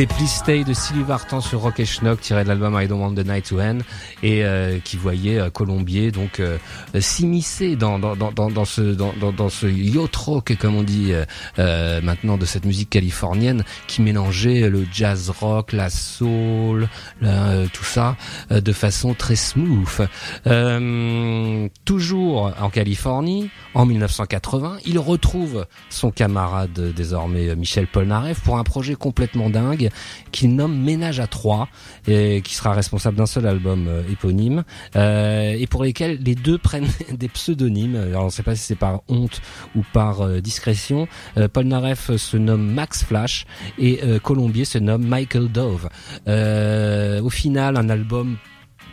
C'était 0.00 0.14
Please 0.14 0.64
de 0.64 0.72
Sylvie 0.72 1.02
Vartan 1.02 1.42
sur 1.42 1.60
Rock 1.60 1.78
et 1.78 1.84
Schnock 1.84 2.22
tiré 2.22 2.42
de 2.42 2.48
l'album 2.48 2.74
I 2.80 2.88
Don't 2.88 3.02
Want 3.02 3.14
the 3.16 3.26
Night 3.26 3.50
to 3.50 3.60
End 3.60 3.80
et 4.22 4.46
euh, 4.46 4.78
qui 4.82 4.96
voyait 4.96 5.38
euh, 5.38 5.50
Colombier 5.50 6.10
donc 6.10 6.40
euh, 6.40 6.56
s'immiscer 6.98 7.76
dans 7.76 7.98
dans, 7.98 8.16
dans, 8.16 8.32
dans, 8.32 8.64
ce 8.64 8.80
dans, 8.80 9.12
dans, 9.12 9.48
ce 9.50 9.66
yacht 9.66 10.16
rock 10.16 10.56
comme 10.58 10.76
on 10.76 10.82
dit 10.84 11.12
maintenant 11.58 12.38
de 12.38 12.46
cette 12.46 12.64
musique 12.64 12.88
californienne 12.88 13.62
qui 13.88 14.00
mélangeait 14.00 14.70
le 14.70 14.86
jazz 14.90 15.28
rock, 15.38 15.74
la 15.74 15.90
soul, 15.90 16.88
tout 17.20 17.84
ça 17.84 18.16
de 18.50 18.72
façon 18.72 19.12
très 19.12 19.36
smooth. 19.36 20.08
toujours 21.84 22.54
en 22.58 22.70
Californie, 22.70 23.50
en 23.74 23.86
1980, 23.86 24.78
il 24.86 24.98
retrouve 24.98 25.66
son 25.88 26.10
camarade 26.10 26.92
désormais 26.94 27.54
Michel 27.56 27.86
Polnareff 27.86 28.40
pour 28.40 28.58
un 28.58 28.64
projet 28.64 28.94
complètement 28.94 29.50
dingue 29.50 29.90
qu'il 30.32 30.54
nomme 30.54 30.76
Ménage 30.76 31.20
à 31.20 31.26
trois 31.26 31.68
qui 32.04 32.54
sera 32.54 32.72
responsable 32.72 33.16
d'un 33.16 33.26
seul 33.26 33.46
album 33.46 33.86
euh, 33.88 34.02
éponyme 34.10 34.64
euh, 34.96 35.54
et 35.58 35.66
pour 35.66 35.84
lesquels 35.84 36.18
les 36.22 36.34
deux 36.34 36.58
prennent 36.70 36.88
des 37.12 37.28
pseudonymes. 37.28 38.12
On 38.14 38.24
ne 38.26 38.30
sait 38.30 38.42
pas 38.42 38.56
si 38.56 38.62
c'est 38.62 38.76
par 38.76 39.02
honte 39.08 39.40
ou 39.76 39.82
par 39.92 40.22
euh, 40.22 40.40
discrétion. 40.40 41.08
Paul 41.52 41.66
Naref 41.66 42.16
se 42.16 42.36
nomme 42.36 42.72
Max 42.72 43.04
Flash 43.04 43.46
et 43.78 44.00
Colombier 44.22 44.64
se 44.64 44.78
nomme 44.78 45.06
Michael 45.06 45.48
Dove. 45.48 45.88
au 46.26 47.30
final, 47.30 47.76
un 47.76 47.88
album 47.88 48.36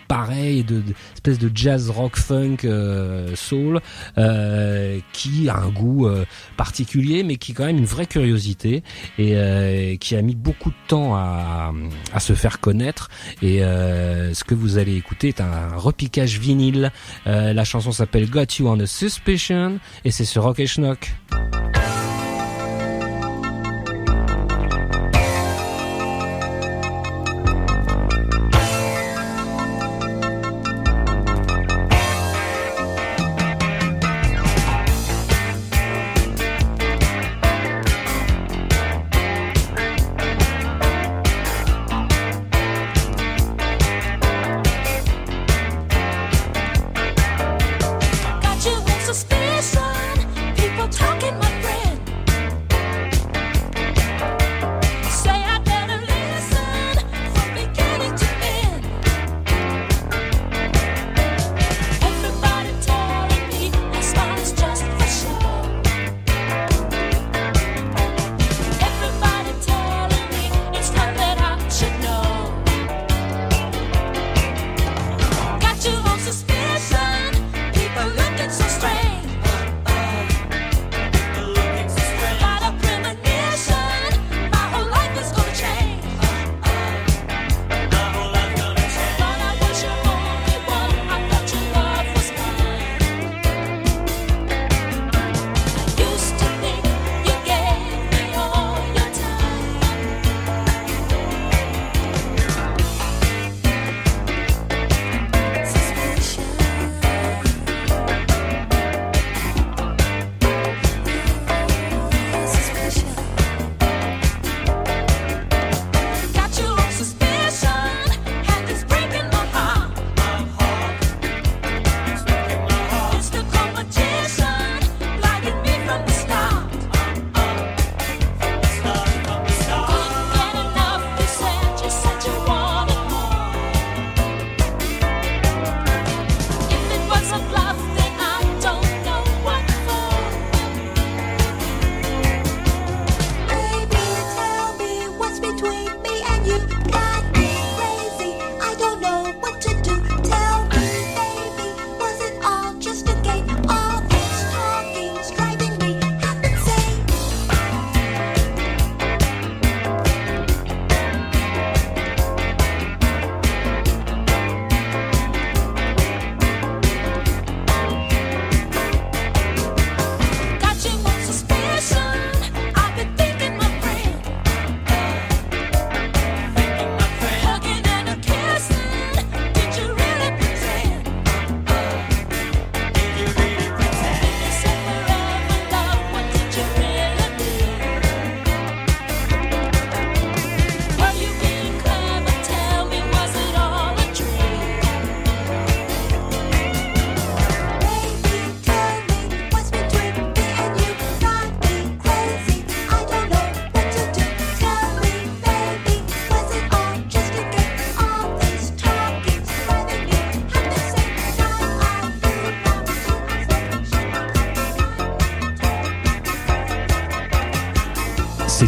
pareil 0.07 0.63
de, 0.63 0.83
espèce 1.13 1.37
de 1.39 1.51
jazz 1.53 1.89
rock 1.89 2.17
funk 2.17 2.57
euh, 2.63 3.35
soul 3.35 3.81
euh, 4.17 4.99
qui 5.13 5.49
a 5.49 5.57
un 5.57 5.69
goût 5.69 6.07
euh, 6.07 6.25
particulier 6.55 7.23
mais 7.23 7.37
qui 7.37 7.51
est 7.51 7.55
quand 7.55 7.65
même 7.65 7.77
une 7.77 7.85
vraie 7.85 8.05
curiosité 8.05 8.83
et 9.17 9.97
qui 9.99 10.15
a 10.15 10.21
mis 10.21 10.35
beaucoup 10.35 10.69
de 10.69 10.75
temps 10.87 11.15
à, 11.15 11.73
à 12.13 12.19
se 12.19 12.33
faire 12.33 12.59
connaître 12.59 13.09
et 13.41 13.59
ce 13.59 14.43
que 14.43 14.55
vous 14.55 14.77
allez 14.77 14.95
écouter 14.95 15.29
est 15.29 15.41
un 15.41 15.75
repiquage 15.75 16.39
vinyle 16.39 16.91
la 17.25 17.63
chanson 17.63 17.91
s'appelle 17.91 18.29
Got 18.29 18.45
You 18.59 18.67
on 18.67 18.79
a 18.79 18.85
Suspicion 18.85 19.79
et 20.05 20.11
c'est 20.11 20.25
sur 20.25 20.43
Rock 20.43 20.59
et 20.59 20.67
Schnock. 20.67 21.11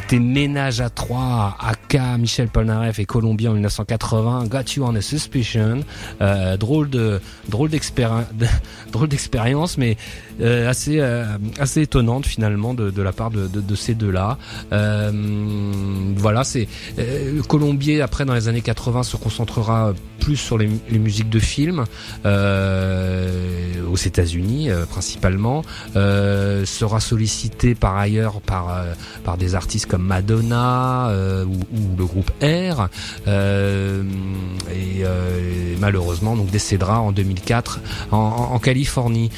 C'était 0.10 0.24
Ménage 0.24 0.82
à 0.82 0.90
trois, 0.90 1.56
Michel 1.98 2.50
Polnareff 2.50 3.00
et 3.00 3.06
Colombie 3.06 3.48
en 3.48 3.54
1980, 3.54 4.46
Got 4.48 4.60
You 4.76 4.86
on 4.86 4.96
a 4.96 5.02
Suspicion. 5.02 5.84
Euh, 6.22 6.58
drôle 6.58 6.90
de 6.90 7.20
drôle 7.50 7.70
d'expérience, 7.70 9.78
mais 9.78 9.98
euh, 10.42 10.70
assez 10.70 11.00
euh, 11.00 11.26
assez 11.60 11.82
étonnante 11.82 12.26
finalement 12.26 12.74
de, 12.74 12.92
de 12.92 13.02
la 13.02 13.12
part 13.12 13.32
de, 13.32 13.48
de, 13.48 13.76
ces 13.76 13.96
deux-là. 13.96 14.38
Voilà, 14.72 16.44
c'est 16.44 16.68
Colombier 17.48 18.02
après 18.02 18.26
dans 18.26 18.34
les 18.34 18.48
années 18.48 18.62
80 18.62 19.04
se 19.04 19.18
concentrera 19.18 19.94
plus 20.20 20.38
sur 20.38 20.58
les, 20.58 20.70
musiques 20.92 21.30
de 21.30 21.40
films 21.40 21.86
aux 22.26 23.96
États-Unis 23.96 24.70
principalement. 24.90 25.64
Sera 25.94 27.00
sollicité 27.00 27.76
par 27.76 27.98
ailleurs 27.98 28.42
par 28.42 28.84
par 29.24 29.38
des 29.38 29.56
artistes 29.56 29.88
comme 29.88 30.04
Madonna 30.04 31.12
ou, 31.46 31.60
le 31.98 32.06
groupe 32.06 32.32
R. 32.42 32.90
Euh, 33.28 34.04
et 34.72 35.04
euh, 35.04 35.76
malheureusement 35.80 36.36
donc 36.36 36.50
décédera 36.50 37.02
en 37.02 37.12
2004 37.12 37.80
en, 38.12 38.60
Californie. 38.60 39.30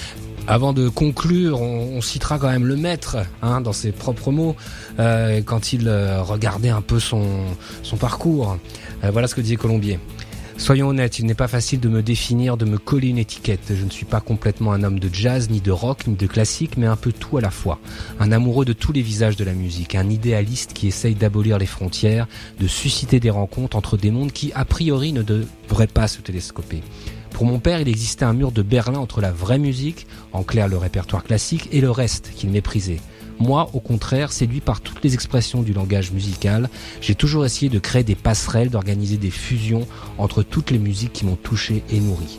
Avant 0.48 0.74
de 0.74 0.90
conclure, 0.90 1.62
on, 1.62 2.02
citera 2.02 2.40
quand 2.40 2.50
même 2.50 2.66
le 2.66 2.76
maître 2.76 3.18
hein, 3.44 3.62
dans 3.62 3.74
ses 3.74 3.92
propres 3.92 4.32
mots 4.32 4.56
euh, 5.00 5.42
quand 5.46 5.72
il 5.72 5.88
regardait 5.88 6.70
un 6.70 6.82
peu 6.82 7.00
son, 7.00 7.46
parcours. 8.00 8.58
Voilà 9.04 9.28
ce 9.28 9.36
que 9.36 9.42
disait 9.42 9.56
Colombier. 9.56 10.00
Soyons 10.62 10.90
honnêtes, 10.90 11.18
il 11.18 11.26
n'est 11.26 11.34
pas 11.34 11.48
facile 11.48 11.80
de 11.80 11.90
me 11.90 12.04
définir, 12.04 12.56
de 12.56 12.66
me 12.66 12.78
coller 12.78 13.08
une 13.08 13.18
étiquette. 13.18 13.74
Je 13.76 13.84
ne 13.84 13.90
suis 13.90 14.06
pas 14.06 14.22
complètement 14.22 14.74
un 14.74 14.84
homme 14.84 15.00
de 15.00 15.10
jazz, 15.12 15.50
ni 15.50 15.60
de 15.60 15.72
rock, 15.72 16.06
ni 16.06 16.14
de 16.14 16.28
classique, 16.28 16.78
mais 16.78 16.86
un 16.86 16.96
peu 16.96 17.12
tout 17.12 17.40
à 17.40 17.42
la 17.42 17.50
fois. 17.50 17.80
Un 18.20 18.32
amoureux 18.32 18.64
de 18.64 18.72
tous 18.72 18.92
les 18.92 19.02
visages 19.02 19.36
de 19.36 19.44
la 19.44 19.54
musique, 19.54 19.96
un 19.96 20.08
idéaliste 20.08 20.74
qui 20.74 20.88
essaye 20.88 21.16
d'abolir 21.16 21.58
les 21.58 21.66
frontières, 21.66 22.28
de 22.60 22.68
susciter 22.68 23.20
des 23.20 23.32
rencontres 23.32 23.76
entre 23.76 23.98
des 23.98 24.12
mondes 24.12 24.34
qui, 24.34 24.54
a 24.54 24.64
priori, 24.64 25.14
ne 25.14 25.24
devraient 25.24 25.88
pas 25.88 26.08
se 26.08 26.22
télescoper. 26.22 26.84
Pour 27.32 27.48
mon 27.48 27.58
père, 27.58 27.82
il 27.82 27.90
existait 27.90 28.26
un 28.26 28.34
mur 28.34 28.52
de 28.52 28.62
Berlin 28.62 29.00
entre 29.00 29.20
la 29.20 29.32
vraie 29.32 29.58
musique, 29.58 30.06
en 30.32 30.44
clair 30.44 30.68
le 30.68 30.78
répertoire 30.78 31.24
classique, 31.24 31.70
et 31.72 31.82
le 31.82 31.90
reste 31.90 32.34
qu'il 32.36 32.52
méprisait. 32.52 33.02
Moi, 33.42 33.72
au 33.74 33.80
contraire, 33.80 34.32
séduit 34.32 34.62
par 34.62 34.82
toutes 34.82 35.04
les 35.04 35.16
expressions 35.16 35.64
du 35.64 35.74
langage 35.74 36.12
musical, 36.12 36.70
j'ai 37.02 37.16
toujours 37.16 37.44
essayé 37.44 37.70
de 37.70 37.80
créer 37.80 38.04
des 38.04 38.14
passerelles, 38.14 38.70
d'organiser 38.70 39.18
des 39.18 39.32
fusions 39.32 39.88
entre 40.20 40.44
toutes 40.44 40.70
les 40.70 40.78
musiques 40.78 41.12
qui 41.12 41.26
m'ont 41.26 41.38
touché 41.38 41.84
et 41.90 42.00
nourri. 42.00 42.38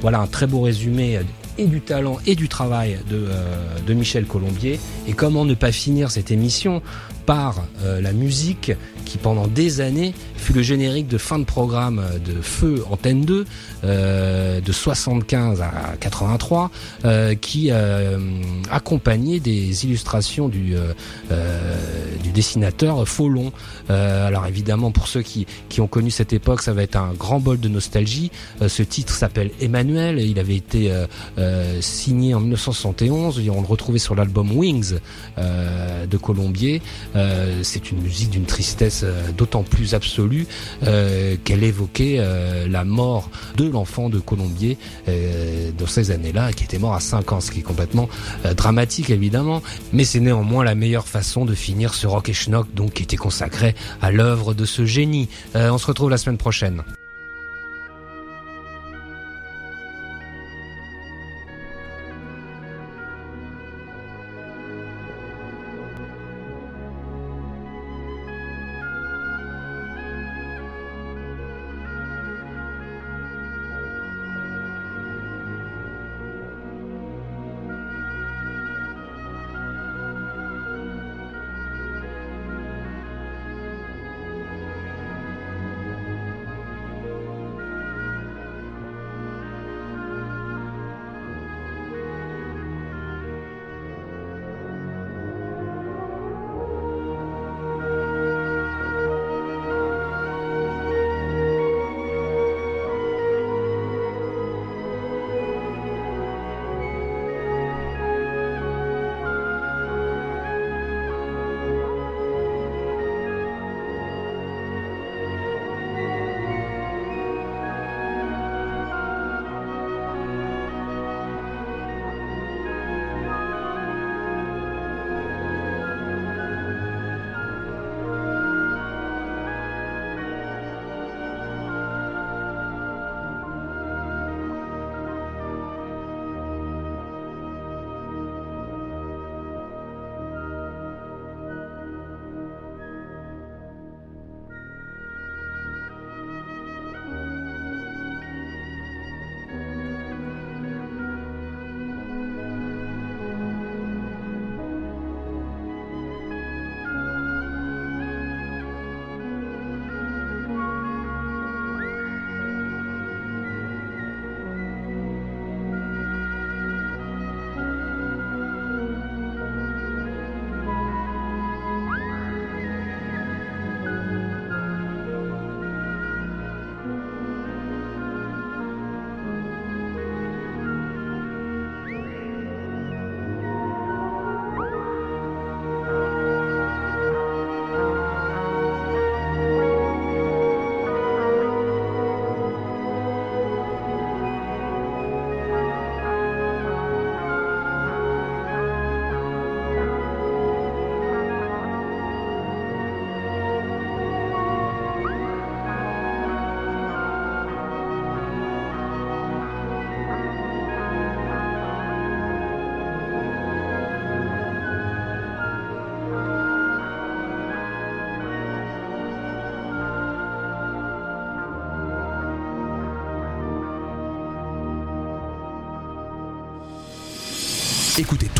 Voilà 0.00 0.20
un 0.20 0.28
très 0.28 0.46
beau 0.46 0.60
résumé 0.60 1.18
et 1.58 1.66
du 1.66 1.80
talent 1.80 2.18
et 2.24 2.36
du 2.36 2.48
travail 2.48 3.00
de, 3.10 3.26
euh, 3.28 3.80
de 3.84 3.94
Michel 3.94 4.26
Colombier. 4.26 4.78
Et 5.08 5.12
comment 5.12 5.44
ne 5.44 5.54
pas 5.54 5.72
finir 5.72 6.12
cette 6.12 6.30
émission 6.30 6.82
par 7.26 7.64
euh, 7.82 8.00
la 8.00 8.12
musique 8.12 8.72
qui 9.04 9.18
pendant 9.18 9.46
des 9.46 9.80
années 9.80 10.14
fut 10.36 10.52
le 10.52 10.62
générique 10.62 11.08
de 11.08 11.18
fin 11.18 11.38
de 11.38 11.44
programme 11.44 12.02
de 12.24 12.40
Feu 12.40 12.84
Antenne 12.90 13.22
2 13.24 13.44
euh, 13.84 14.60
de 14.60 14.72
75 14.72 15.62
à 15.62 15.96
83 16.00 16.70
euh, 17.04 17.34
qui 17.34 17.68
euh, 17.70 18.18
accompagnait 18.70 19.40
des 19.40 19.84
illustrations 19.84 20.48
du, 20.48 20.74
euh, 20.74 20.92
du 22.22 22.30
dessinateur 22.30 23.06
Folon. 23.06 23.52
alors 23.88 24.46
évidemment 24.46 24.90
pour 24.90 25.08
ceux 25.08 25.22
qui, 25.22 25.46
qui 25.68 25.80
ont 25.80 25.86
connu 25.86 26.10
cette 26.10 26.32
époque 26.32 26.62
ça 26.62 26.72
va 26.72 26.82
être 26.82 26.96
un 26.96 27.12
grand 27.12 27.40
bol 27.40 27.58
de 27.58 27.68
nostalgie. 27.68 28.30
ce 28.66 28.82
titre 28.82 29.14
s'appelle 29.14 29.50
Emmanuel, 29.60 30.18
il 30.20 30.38
avait 30.38 30.56
été 30.56 30.92
signé 31.80 32.34
en 32.34 32.40
1971, 32.40 33.42
on 33.50 33.60
le 33.60 33.66
retrouvait 33.66 33.98
sur 33.98 34.14
l'album 34.14 34.56
Wings 34.56 34.94
de 35.36 36.16
Colombier. 36.16 36.82
C'est 37.62 37.90
une 37.90 38.00
musique 38.02 38.30
d'une 38.30 38.44
tristesse 38.44 39.04
d'autant 39.36 39.62
plus 39.62 39.94
absolue 39.94 40.46
euh, 40.82 41.36
qu'elle 41.44 41.64
évoquait 41.64 42.16
euh, 42.18 42.66
la 42.68 42.84
mort 42.84 43.30
de 43.56 43.68
l'enfant 43.68 44.08
de 44.08 44.18
Colombier 44.18 44.78
euh, 45.08 45.70
dans 45.76 45.86
ces 45.86 46.10
années-là, 46.10 46.52
qui 46.52 46.64
était 46.64 46.78
mort 46.78 46.94
à 46.94 47.00
5 47.00 47.32
ans, 47.32 47.40
ce 47.40 47.50
qui 47.50 47.60
est 47.60 47.62
complètement 47.62 48.08
euh, 48.44 48.54
dramatique 48.54 49.10
évidemment, 49.10 49.62
mais 49.92 50.04
c'est 50.04 50.20
néanmoins 50.20 50.64
la 50.64 50.74
meilleure 50.74 51.08
façon 51.08 51.44
de 51.44 51.54
finir 51.54 51.94
ce 51.94 52.06
rock 52.06 52.28
et 52.28 52.32
schnock 52.32 52.72
donc 52.74 52.94
qui 52.94 53.02
était 53.02 53.16
consacré 53.16 53.74
à 54.00 54.10
l'œuvre 54.10 54.54
de 54.54 54.64
ce 54.64 54.84
génie. 54.84 55.28
Euh, 55.56 55.70
on 55.70 55.78
se 55.78 55.86
retrouve 55.86 56.10
la 56.10 56.18
semaine 56.18 56.38
prochaine. 56.38 56.82